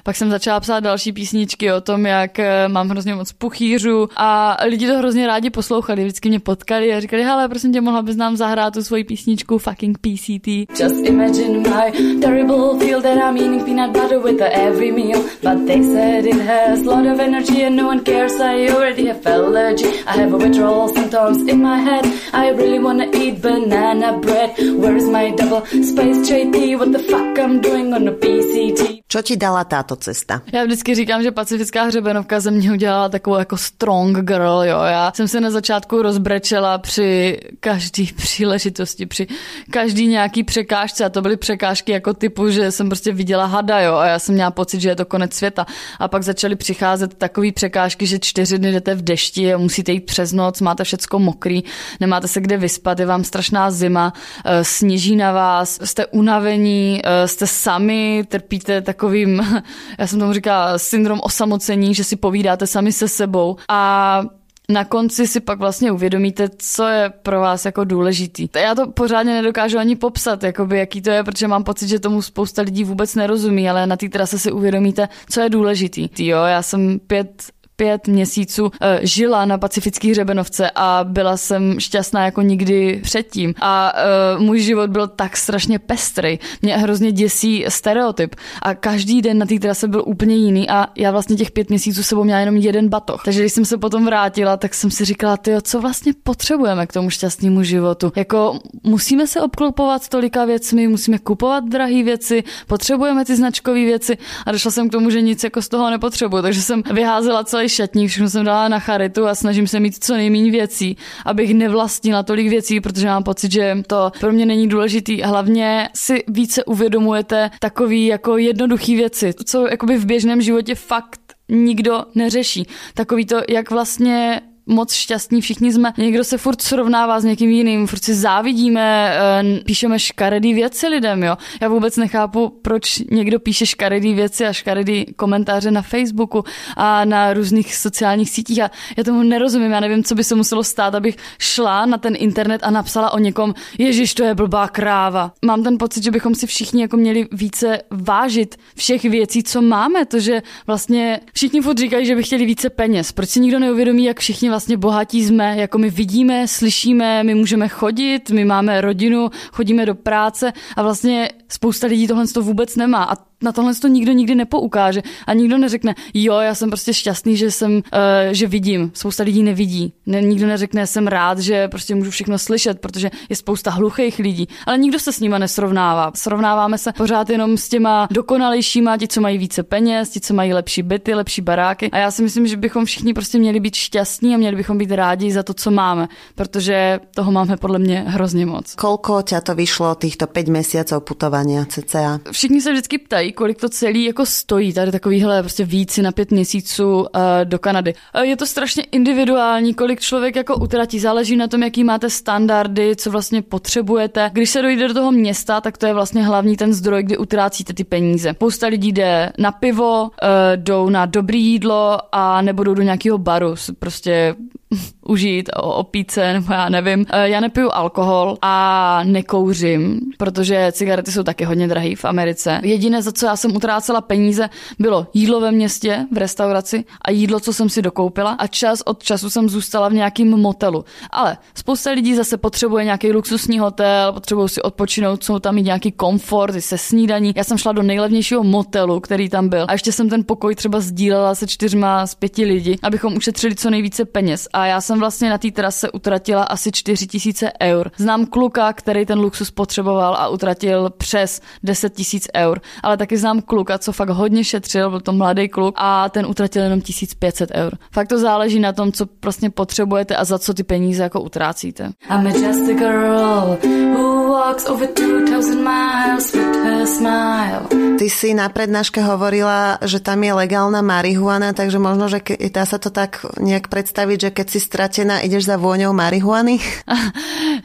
[0.02, 4.56] pak jsem začala psát další písničky o tom, jak e, mám hrozně moc puchýřů a
[4.64, 8.16] lidi to hrozně rádi poslouchali, vždycky mě potkali a říkali, hele, prosím tě, mohla bys
[8.16, 10.46] nám zahrát tu svoji písničku fucking PCT.
[10.80, 15.82] Just imagine my terrible feel that I'm eating peanut butter with every meal, but they
[15.82, 19.86] said it has a lot of energy and no one cares, I already have allergy,
[20.06, 24.96] I have a withdrawal symptoms in my head, I really wanna eat banana bread, where
[24.96, 28.95] is my double space JT, what the fuck I'm doing on a PCT.
[29.08, 30.42] Čo ti dala táto cesta?
[30.52, 34.82] Já vždycky říkám, že pacifická hřebenovka ze mě udělala takovou jako strong girl, jo.
[34.82, 39.26] Já jsem se na začátku rozbrečela při každý příležitosti, při
[39.70, 43.94] každý nějaký překážce a to byly překážky jako typu, že jsem prostě viděla hada, jo,
[43.94, 45.66] a já jsem měla pocit, že je to konec světa.
[45.98, 50.32] A pak začaly přicházet takové překážky, že čtyři dny jdete v dešti, musíte jít přes
[50.32, 51.62] noc, máte všecko mokrý,
[52.00, 54.12] nemáte se kde vyspat, je vám strašná zima,
[54.44, 59.42] eh, sněží na vás, jste unavení, eh, jste sami, trpíte takovým,
[59.98, 64.22] já jsem tomu říkala, syndrom osamocení, že si povídáte sami se sebou a
[64.68, 68.48] na konci si pak vlastně uvědomíte, co je pro vás jako důležitý.
[68.56, 72.22] Já to pořádně nedokážu ani popsat, jakoby, jaký to je, protože mám pocit, že tomu
[72.22, 76.08] spousta lidí vůbec nerozumí, ale na té trase si uvědomíte, co je důležitý.
[76.18, 77.42] Jo, já jsem pět
[77.76, 83.54] pět měsíců eh, žila na pacifický hřebenovce a byla jsem šťastná jako nikdy předtím.
[83.60, 83.92] A
[84.36, 86.38] uh, můj život byl tak strašně pestrý.
[86.62, 88.34] Mě hrozně děsí stereotyp.
[88.62, 92.02] A každý den na té trase byl úplně jiný a já vlastně těch pět měsíců
[92.02, 93.22] sebou měla jenom jeden batoh.
[93.24, 96.92] Takže když jsem se potom vrátila, tak jsem si říkala, ty co vlastně potřebujeme k
[96.92, 98.12] tomu šťastnému životu.
[98.16, 104.52] Jako musíme se obklopovat tolika věcmi, musíme kupovat drahé věci, potřebujeme ty značkové věci a
[104.52, 106.42] došla jsem k tomu, že nic jako z toho nepotřebuju.
[106.42, 110.04] Takže jsem vyházela celý celý šatník, všechno jsem dala na charitu a snažím se mít
[110.04, 114.68] co nejméně věcí, abych nevlastnila tolik věcí, protože mám pocit, že to pro mě není
[114.68, 115.22] důležitý.
[115.22, 122.04] Hlavně si více uvědomujete takový jako jednoduchý věci, co jakoby v běžném životě fakt nikdo
[122.14, 122.66] neřeší.
[122.94, 125.92] Takový to, jak vlastně moc šťastní, všichni jsme.
[125.98, 131.22] Někdo se furt srovnává s někým jiným, furt si závidíme, eh, píšeme škaredý věci lidem,
[131.22, 131.36] jo.
[131.60, 136.44] Já vůbec nechápu, proč někdo píše škaredý věci a škaredý komentáře na Facebooku
[136.76, 140.64] a na různých sociálních sítích a já tomu nerozumím, já nevím, co by se muselo
[140.64, 145.32] stát, abych šla na ten internet a napsala o někom, ježiš, to je blbá kráva.
[145.44, 150.06] Mám ten pocit, že bychom si všichni jako měli více vážit všech věcí, co máme,
[150.06, 153.12] to, že vlastně všichni furt říkají, že by chtěli více peněz.
[153.12, 157.68] Proč si nikdo neuvědomí, jak všichni vlastně bohatí jsme, jako my vidíme, slyšíme, my můžeme
[157.68, 163.04] chodit, my máme rodinu, chodíme do práce a vlastně spousta lidí tohle to vůbec nemá.
[163.04, 167.36] A na tohle to nikdo nikdy nepoukáže a nikdo neřekne, jo, já jsem prostě šťastný,
[167.36, 167.82] že jsem, uh,
[168.30, 168.90] že vidím.
[168.94, 169.92] Spousta lidí nevidí.
[170.06, 174.48] Ne, nikdo neřekne, jsem rád, že prostě můžu všechno slyšet, protože je spousta hluchých lidí,
[174.66, 176.12] ale nikdo se s nima nesrovnává.
[176.14, 180.52] Srovnáváme se pořád jenom s těma dokonalejšíma, ti, co mají více peněz, ti, co mají
[180.52, 181.90] lepší byty, lepší baráky.
[181.90, 184.90] A já si myslím, že bychom všichni prostě měli být šťastní a měli bychom být
[184.90, 188.74] rádi za to, co máme, protože toho máme podle mě hrozně moc.
[188.74, 192.20] Kolko tě to vyšlo těchto 5 měsíců putování cca?
[192.30, 194.72] Všichni se vždycky ptají, říkají, kolik to celý jako stojí.
[194.72, 197.06] Tady takovýhle prostě víci na pět měsíců uh,
[197.44, 197.94] do Kanady.
[198.14, 200.98] Uh, je to strašně individuální, kolik člověk jako utratí.
[200.98, 204.30] Záleží na tom, jaký máte standardy, co vlastně potřebujete.
[204.32, 207.74] Když se dojde do toho města, tak to je vlastně hlavní ten zdroj, kdy utrácíte
[207.74, 208.32] ty peníze.
[208.34, 210.08] Spousta lidí jde na pivo, uh,
[210.56, 213.54] jdou na dobrý jídlo a nebudou do nějakého baru.
[213.78, 214.34] Prostě
[215.06, 217.06] užít, o opíce, nebo já nevím.
[217.10, 222.60] E, já nepiju alkohol a nekouřím, protože cigarety jsou taky hodně drahé v Americe.
[222.62, 224.48] Jediné, za co já jsem utrácela peníze,
[224.78, 229.02] bylo jídlo ve městě, v restauraci a jídlo, co jsem si dokoupila a čas od
[229.02, 230.84] času jsem zůstala v nějakém motelu.
[231.10, 235.92] Ale spousta lidí zase potřebuje nějaký luxusní hotel, potřebují si odpočinout, jsou tam i nějaký
[235.92, 237.32] komfort se snídaní.
[237.36, 240.80] Já jsem šla do nejlevnějšího motelu, který tam byl a ještě jsem ten pokoj třeba
[240.80, 244.48] sdílela se čtyřma z pěti lidi, abychom ušetřili co nejvíce peněz.
[244.56, 247.90] A já jsem vlastně na té trase utratila asi 4 tisíce eur.
[247.96, 253.40] Znám kluka, který ten luxus potřeboval a utratil přes 10 tisíc eur, ale taky znám
[253.42, 257.76] kluka, co fakt hodně šetřil, byl to mladý kluk a ten utratil jenom 1500 eur.
[257.92, 261.90] Fakt to záleží na tom, co prostě potřebujete a za co ty peníze jako utrácíte.
[262.10, 267.96] I'm just a girl who walks over 2000 miles with her smile.
[267.96, 272.20] Ty si na prednáške hovorila, že tam je legálna marihuana, takže možno, že
[272.52, 276.58] dá sa to tak nejak predstaviť, že keď si stratená, ideš za vôňou marihuany?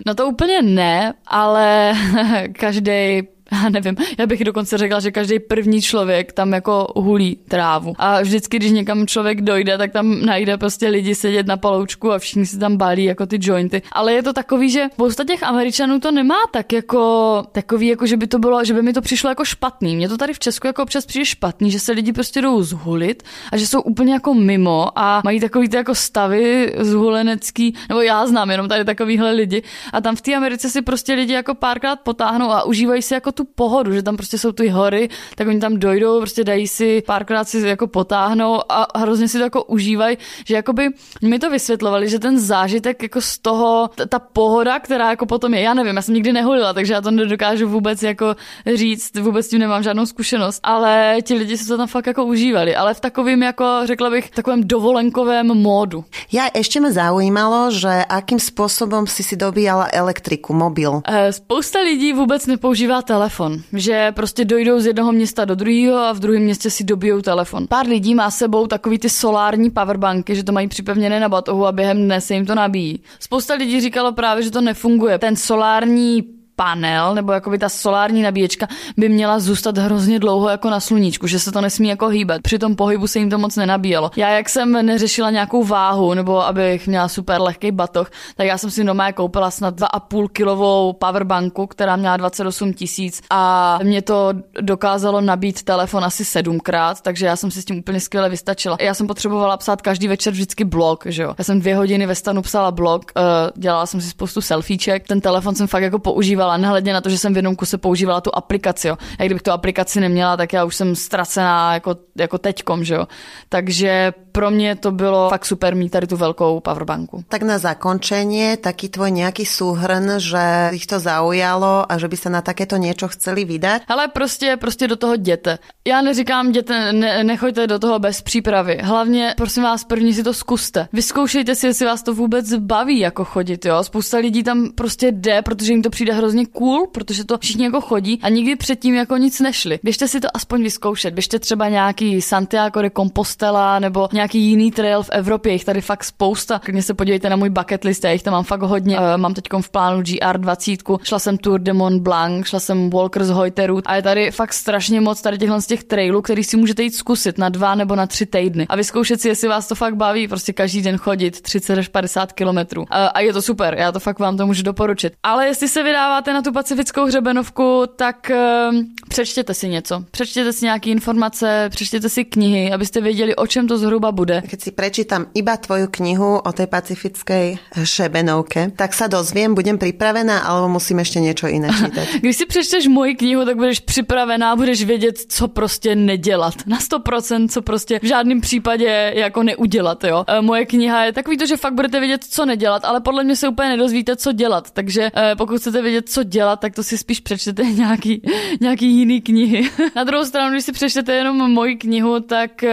[0.06, 1.94] No to úplně ne, ale
[2.60, 3.28] každý
[3.64, 7.94] já nevím, já bych dokonce řekla, že každý první člověk tam jako hulí trávu.
[7.98, 12.20] A vždycky, když někam člověk dojde, tak tam najde prostě lidi sedět na paloučku a
[12.20, 13.82] všichni si tam balí jako ty jointy.
[13.92, 18.18] Ale je to takový, že spousta těch Američanů to nemá tak jako takový, jako že
[18.18, 19.96] by to bylo, že by mi to přišlo jako špatný.
[19.96, 23.24] Mně to tady v Česku jako občas přijde špatný, že se lidi prostě jdou zhulit
[23.52, 28.28] a že jsou úplně jako mimo a mají takový ty jako stavy zhulenecký, nebo já
[28.28, 32.00] znám jenom tady takovýhle lidi a tam v té Americe si prostě lidi jako párkrát
[32.00, 35.48] potáhnou a užívají si jako tu tu pohodu, že tam prostě jsou ty hory, tak
[35.48, 39.64] oni tam dojdou, prostě dají si párkrát si jako potáhnou a hrozně si to jako
[39.64, 40.90] užívají, že jakoby
[41.22, 45.62] mi to vysvětlovali, že ten zážitek jako z toho, ta pohoda, která jako potom je,
[45.62, 48.36] já nevím, já jsem nikdy neholila, takže já to nedokážu vůbec jako
[48.76, 52.26] říct, vůbec s tím nemám žádnou zkušenost, ale ti lidi si to tam fakt jako
[52.26, 56.06] užívali, ale v takovým jako, řekla bych, takovém dovolenkovém módu.
[56.32, 61.02] Já ještě mě zaujímalo, že akým způsobem si si dobíjala elektriku, mobil?
[61.08, 65.98] Eh, spousta lidí vůbec nepoužívá telefon telefon, že prostě dojdou z jednoho města do druhého
[65.98, 67.68] a v druhém městě si dobijou telefon.
[67.68, 71.72] Pár lidí má sebou takový ty solární powerbanky, že to mají připevněné na batohu a
[71.72, 73.00] během dne se jim to nabíjí.
[73.20, 75.20] Spousta lidí říkalo právě, že to nefunguje.
[75.20, 80.80] Ten solární panel nebo jakoby ta solární nabíječka by měla zůstat hrozně dlouho jako na
[80.80, 82.42] sluníčku, že se to nesmí jako hýbat.
[82.42, 84.12] Při tom pohybu se jim to moc nenabíjelo.
[84.16, 88.72] Já jak jsem neřešila nějakou váhu nebo abych měla super lehký batoh, tak já jsem
[88.72, 95.22] si doma koupila snad 2,5 kilovou powerbanku, která měla 28 tisíc a mě to dokázalo
[95.22, 98.78] nabít telefon asi sedmkrát, takže já jsem si s tím úplně skvěle vystačila.
[98.82, 101.36] Já jsem potřebovala psát každý večer vždycky blog, že jo.
[101.38, 103.24] Já jsem dvě hodiny ve stanu psala blog, uh,
[103.56, 107.10] dělala jsem si spoustu selfieček, ten telefon jsem fakt jako používala používala, nehledně na to,
[107.10, 108.88] že jsem v jednom kuse používala tu aplikaci.
[108.88, 108.98] Jo.
[109.20, 113.08] A kdybych tu aplikaci neměla, tak já už jsem ztracená jako, jako teďkom, že jo.
[113.50, 117.24] Takže pro mě to bylo fakt super mít tady tu velkou powerbanku.
[117.30, 122.30] Tak na zakončení taký tvoj nějaký súhrn, že ich to zaujalo a že by se
[122.30, 123.82] na takéto něco chceli vydat?
[123.88, 125.60] Ale prostě, prostě do toho jděte.
[125.88, 128.80] Já neříkám, jděte, ne, nechoďte do toho bez přípravy.
[128.84, 130.88] Hlavně, prosím vás, první si to zkuste.
[130.94, 133.84] Vyzkoušejte si, jestli vás to vůbec baví jako chodit, jo.
[133.84, 137.82] Spousta lidí tam prostě jde, protože jim to přijde hrozně cool, protože to všichni jako
[137.82, 139.80] chodí a nikdy předtím jako nic nešli.
[139.84, 141.14] Běžte si to aspoň vyzkoušet.
[141.14, 146.04] Běžte třeba nějaký Santiago de Compostela nebo nějaký jiný trail v Evropě, jich tady fakt
[146.04, 146.60] spousta.
[146.60, 149.00] Klidně se podívejte na můj bucket list, já jich tam mám fakt hodně.
[149.00, 153.28] Uh, mám teď v plánu GR20, šla jsem Tour de Mont Blanc, šla jsem Walkers
[153.28, 156.84] Hoyteru a je tady fakt strašně moc tady těchhle z těch trailů, který si můžete
[156.84, 159.96] jít zkusit na dva nebo na tři týdny a vyzkoušet si, jestli vás to fakt
[159.96, 162.82] baví, prostě každý den chodit 30 až 50 kilometrů.
[162.82, 165.14] Uh, a je to super, já to fakt vám to můžu doporučit.
[165.24, 165.84] Ale jestli se
[166.22, 168.76] vydáváte na tu pacifickou hřebenovku, tak uh,
[169.10, 170.04] přečtěte si něco.
[170.12, 174.42] Přečtěte si nějaké informace, přečtěte si knihy, abyste věděli, o čem to zhruba bude.
[174.42, 180.40] Keď si prečítam iba tvoju knihu o tej pacifickej šebenovke, tak sa dozviem, budem připravená,
[180.40, 182.08] alebo musím ještě něco jiné čítat.
[182.20, 186.54] Když si přečteš moji knihu, tak budeš připravená, budeš vědět, co prostě nedělat.
[186.68, 190.26] Na 100%, co prostě v žádném případě jako neudělat, jo.
[190.28, 193.36] E, moje kniha je takový to, že fakt budete vědět, co nedělat, ale podle mě
[193.36, 194.72] se úplně nedozvíte, co dělat.
[194.72, 198.22] Takže e, pokud chcete vědět, co dělat, tak to si spíš přečtete nějaký,
[198.62, 199.70] nějaký jiný knihy.
[199.96, 202.70] Na druhou stranu, když si přečtete jenom moji knihu, tak uh,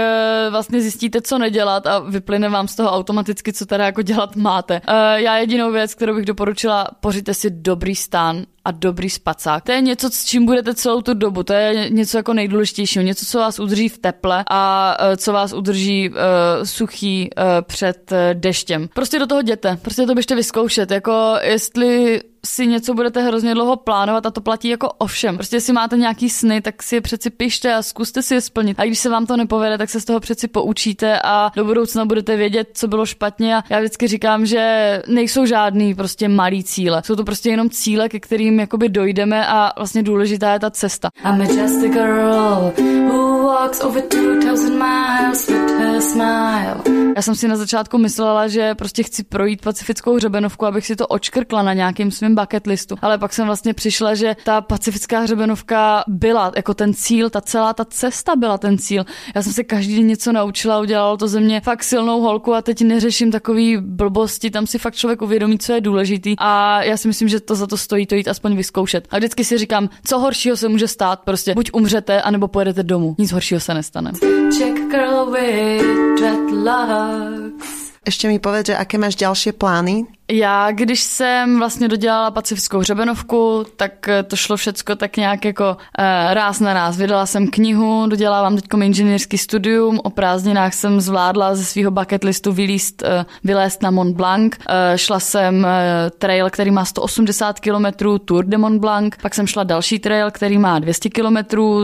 [0.51, 4.81] vlastně zjistíte, co nedělat a vyplyne vám z toho automaticky, co teda jako dělat máte.
[4.89, 9.65] Uh, já jedinou věc, kterou bych doporučila, pořiďte si dobrý stán a dobrý spacák.
[9.65, 11.43] To je něco, s čím budete celou tu dobu.
[11.43, 13.03] To je něco jako nejdůležitějšího.
[13.03, 16.17] Něco, co vás udrží v teple a uh, co vás udrží uh,
[16.65, 18.89] suchý uh, před deštěm.
[18.95, 19.79] Prostě do toho jděte.
[19.83, 20.91] Prostě to běžte vyzkoušet.
[20.91, 25.37] Jako jestli si něco budete hrozně dlouho plánovat a to platí jako ovšem.
[25.37, 28.81] Prostě jestli máte nějaký sny, tak si je přeci pište a zkuste si je splnit.
[28.81, 32.05] A když se vám to nepovede, tak se z toho přeci poučíte a do budoucna
[32.05, 33.57] budete vědět, co bylo špatně.
[33.57, 37.03] A já vždycky říkám, že nejsou žádný prostě malý cíle.
[37.05, 41.09] Jsou to prostě jenom cíle, ke kterým jakoby dojdeme a vlastně důležitá je ta cesta.
[41.25, 42.73] I'm just a girl
[43.09, 46.99] who walks over 2000 miles with her smile.
[47.17, 51.07] Já jsem si na začátku myslela, že prostě chci projít pacifickou hřebenovku, abych si to
[51.07, 52.97] očkrkla na nějakým svým bucket listu.
[53.03, 57.75] Ale pak jsem vlastně přišla, že ta pacifická hřebenovka byla jako ten cíl, ta celá
[57.75, 59.05] ta cesta byla ten cíl.
[59.35, 62.63] Já jsem se každý den něco naučila, udělalo to ze mě fakt silnou holku a
[62.63, 66.35] teď neřeším takový blbosti, tam si fakt člověk uvědomí, co je důležitý.
[66.39, 69.09] A já si myslím, že to za to stojí to jít aspoň vyzkoušet.
[69.11, 73.15] A vždycky si říkám, co horšího se může stát, prostě buď umřete, anebo pojedete domů.
[73.19, 74.13] Nic horšího se nestane.
[74.59, 77.89] Check girl with dreadlocks.
[78.09, 83.65] Ešte mi povedz, že aké máš ďalšie plány já, když jsem vlastně dodělala pacifickou hřebenovku,
[83.77, 86.97] tak eh, to šlo všecko tak nějak jako uh, ráz na ráz.
[86.97, 92.53] Vydala jsem knihu, dodělávám teď inženýrský studium, o prázdninách jsem zvládla ze svého bucket listu
[92.53, 93.09] vylíst, uh,
[93.45, 95.71] vylézt na Mont Blanc, uh, šla jsem uh,
[96.19, 97.87] trail, který má 180 km,
[98.25, 101.37] Tour de Mont Blanc, pak jsem šla další trail, který má 200 km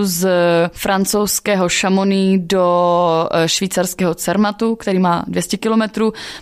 [0.03, 0.29] z
[0.73, 5.83] francouzského Chamonix do uh, švýcarského Cermatu, který má 200 km,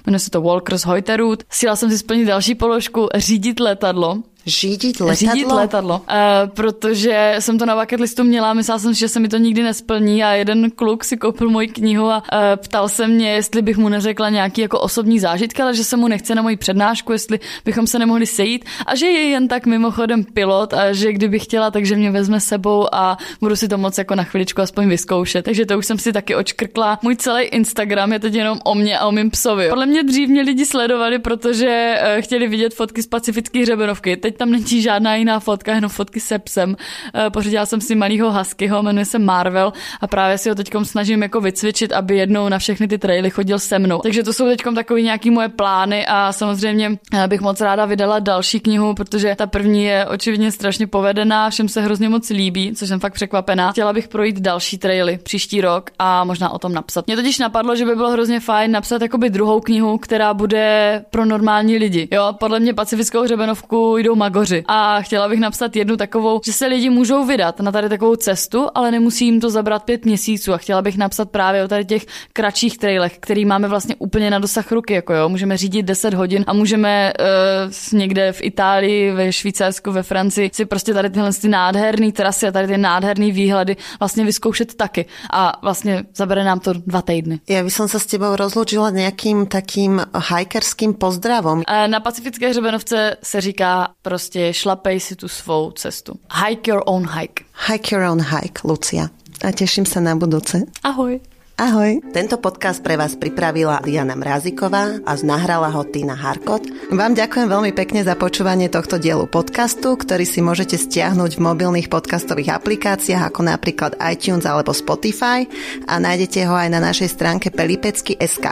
[0.06, 1.42] jmenuje se to Walkers Heuterut.
[1.50, 4.22] Sjela jsem si splnit další položku, řídit letadlo.
[4.46, 5.14] Řídit letadlo?
[5.14, 6.04] Řídit letadlo, uh,
[6.48, 10.24] protože jsem to na bucket listu měla, myslela jsem, že se mi to nikdy nesplní
[10.24, 13.88] a jeden kluk si koupil moji knihu a uh, ptal se mě, jestli bych mu
[13.88, 17.86] neřekla nějaký jako osobní zážitky, ale že se mu nechce na moji přednášku, jestli bychom
[17.86, 21.96] se nemohli sejít a že je jen tak mimochodem pilot a že kdyby chtěla, takže
[21.96, 25.44] mě vezme sebou a budu si to moc jako na chviličku aspoň vyzkoušet.
[25.44, 26.98] Takže to už jsem si taky očkrkla.
[27.02, 29.68] Můj celý Instagram je teď jenom o mě a o mým psovi.
[29.68, 34.16] Podle mě dřív mě lidi sledovali, protože uh, chtěli vidět fotky z pacifické hřebenovky.
[34.16, 36.76] Teď teď tam není žádná jiná fotka, jenom fotky se psem.
[37.14, 41.22] Eh, pořídila jsem si malýho huskyho, jmenuje se Marvel a právě si ho teď snažím
[41.22, 43.98] jako vycvičit, aby jednou na všechny ty traily chodil se mnou.
[43.98, 48.18] Takže to jsou teď takový nějaký moje plány a samozřejmě eh, bych moc ráda vydala
[48.18, 52.88] další knihu, protože ta první je očividně strašně povedená, všem se hrozně moc líbí, což
[52.88, 53.72] jsem fakt překvapená.
[53.72, 57.06] Chtěla bych projít další traily příští rok a možná o tom napsat.
[57.06, 61.24] Mě totiž napadlo, že by bylo hrozně fajn napsat jakoby druhou knihu, která bude pro
[61.24, 62.08] normální lidi.
[62.10, 64.64] Jo, podle mě pacifickou hřebenovku jdou magoři.
[64.68, 68.68] A chtěla bych napsat jednu takovou, že se lidi můžou vydat na tady takovou cestu,
[68.74, 70.52] ale nemusí jim to zabrat pět měsíců.
[70.52, 74.38] A chtěla bych napsat právě o tady těch kratších trailech, který máme vlastně úplně na
[74.38, 74.94] dosah ruky.
[74.94, 75.28] Jako jo.
[75.28, 80.64] Můžeme řídit 10 hodin a můžeme uh, někde v Itálii, ve Švýcarsku, ve Francii si
[80.64, 85.06] prostě tady tyhle ty nádherné trasy a tady ty nádherné výhledy vlastně vyzkoušet taky.
[85.32, 87.40] A vlastně zabere nám to dva týdny.
[87.48, 90.02] Já bych se s tebou rozloučila nějakým takým
[90.36, 91.58] hikerským pozdravom.
[91.58, 96.12] Uh, na Pacifické hřebenovce se říká prostě šlapej si tu svou cestu.
[96.48, 97.44] Hike your own hike.
[97.66, 99.08] Hike your own hike, Lucia.
[99.40, 100.68] A teším sa na budúce.
[100.84, 101.16] Ahoj.
[101.62, 102.02] Ahoj.
[102.10, 106.66] Tento podcast pre vás pripravila Diana Mráziková a znahrala ho Tina Harkot.
[106.90, 111.86] Vám ďakujem veľmi pekne za počúvanie tohto dielu podcastu, ktorý si môžete stiahnuť v mobilných
[111.86, 115.46] podcastových aplikáciách ako napríklad iTunes alebo Spotify
[115.86, 118.46] a nájdete ho aj na našej stránke pelipecky.sk.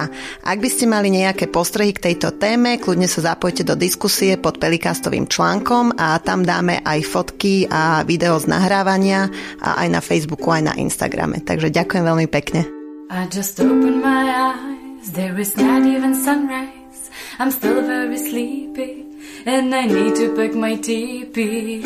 [0.47, 4.63] Ak by ste mali nejaké postrehy k tejto téme, kľudne sa zapojte do diskusie pod
[4.63, 9.27] pelikastovým článkom a tam dáme aj fotky a video z nahrávania
[9.59, 11.43] a aj na Facebooku, aj na Instagrame.
[11.43, 12.80] Takže ďakujem veľmi pekne.
[13.13, 17.11] I just open my eyes, there is not even sunrise.
[17.41, 19.05] I'm still very sleepy,
[19.45, 21.83] and I need to pack my teepee.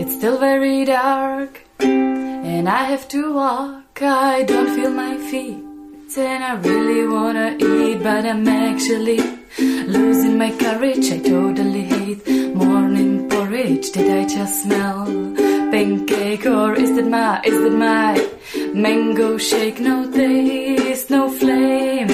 [0.00, 4.02] It's still very dark, and I have to walk.
[4.02, 5.58] I don't feel my feet,
[6.16, 9.20] and I really wanna eat, but I'm actually
[9.58, 11.10] losing my courage.
[11.10, 13.21] I totally hate morning
[13.52, 15.04] Did I just smell
[15.70, 22.08] pancake, or is that my, is that my Mango shake, no taste, no flame.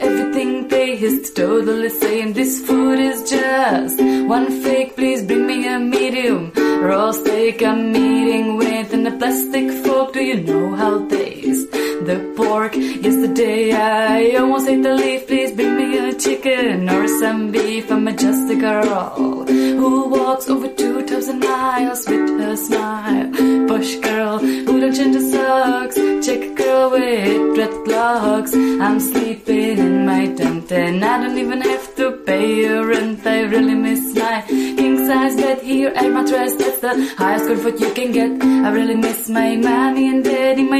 [0.00, 2.34] Everything tastes totally same.
[2.34, 4.94] This food is just one fake.
[4.94, 7.64] Please bring me a medium raw steak.
[7.64, 10.12] I'm eating with a plastic fork.
[10.12, 11.66] Do you know how taste
[12.06, 12.74] the pork?
[12.76, 15.26] Yesterday I almost ate the leaf.
[15.26, 17.90] Please bring me a chicken or some beef.
[17.90, 23.30] I'm a just a girl who walks over 2,000 2,000 miles with her smile.
[23.68, 25.94] Bush girl who don't change her socks.
[26.26, 28.52] Chick girl with dreadlocks.
[28.80, 33.26] I'm sleeping in my tent and I don't even have to pay your rent.
[33.26, 36.54] I really miss my king size bed here at my dress.
[36.56, 38.32] That's the highest comfort you can get.
[38.42, 40.64] I really miss my mommy and daddy.
[40.64, 40.75] My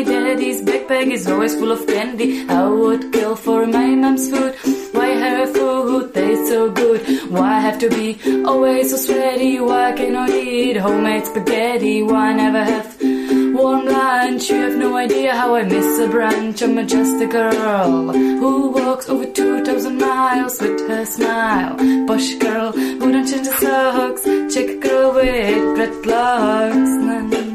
[0.87, 2.49] backpack is always full of candy.
[2.49, 4.55] I would kill for my mom's food.
[4.93, 7.01] Why her food tastes so good?
[7.31, 9.61] Why have to be always so sweaty?
[9.61, 12.03] Why cannot eat homemade spaghetti?
[12.03, 12.97] Why never have
[13.55, 14.51] warm lunch?
[14.51, 16.63] You have no idea how I miss a brunch.
[16.63, 21.77] I'm a just a girl who walks over 2,000 miles with her smile.
[22.07, 24.23] Posh girl who don't change her socks.
[24.55, 27.46] Chick girl with dreadlocks.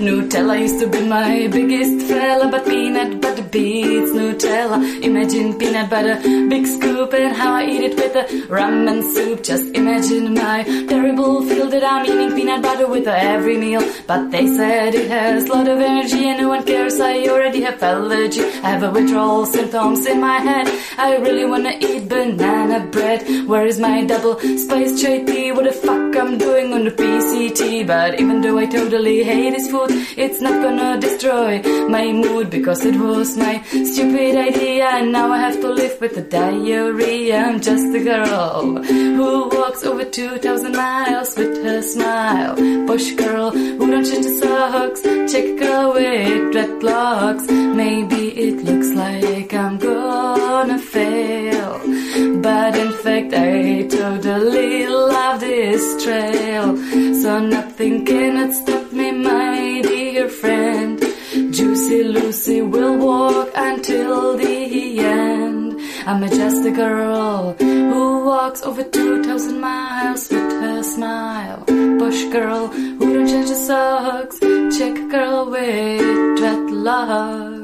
[0.00, 4.78] Nutella used to be my biggest fella, but peanut butter beats Nutella.
[5.02, 6.16] Imagine peanut butter,
[6.48, 9.42] big scoop, and how I eat it with a rum and soup.
[9.42, 13.82] Just imagine my terrible feel that I'm eating peanut butter with every meal.
[14.06, 16.98] But they said it has a lot of energy and no one cares.
[16.98, 18.40] I already have allergy.
[18.40, 20.66] I have a withdrawal symptoms in my head.
[20.96, 23.20] I really wanna eat banana bread.
[23.46, 25.52] Where is my double spiced chai tea?
[25.52, 27.86] What the fuck I'm doing on the PCT?
[27.86, 32.84] But even though I totally hate this food, it's not gonna destroy my mood because
[32.84, 34.86] it was my stupid idea.
[34.88, 37.38] And now I have to live with the diarrhea.
[37.46, 42.54] I'm just a girl who walks over 2,000 miles with her smile.
[42.86, 45.02] Bush girl who don't change the socks.
[45.32, 47.46] Chick girl with dreadlocks.
[47.74, 51.89] Maybe it looks like I'm gonna fail.
[52.42, 56.76] But in fact, I totally love this trail.
[57.22, 60.98] So nothing cannot stop me, my dear friend.
[61.52, 65.80] Juicy Lucy will walk until the end.
[66.06, 71.64] I'm a just a girl who walks over 2,000 miles with her smile.
[71.66, 74.38] Bush girl who don't change her socks.
[74.76, 76.00] Chick girl with
[76.38, 77.59] dreadlocks.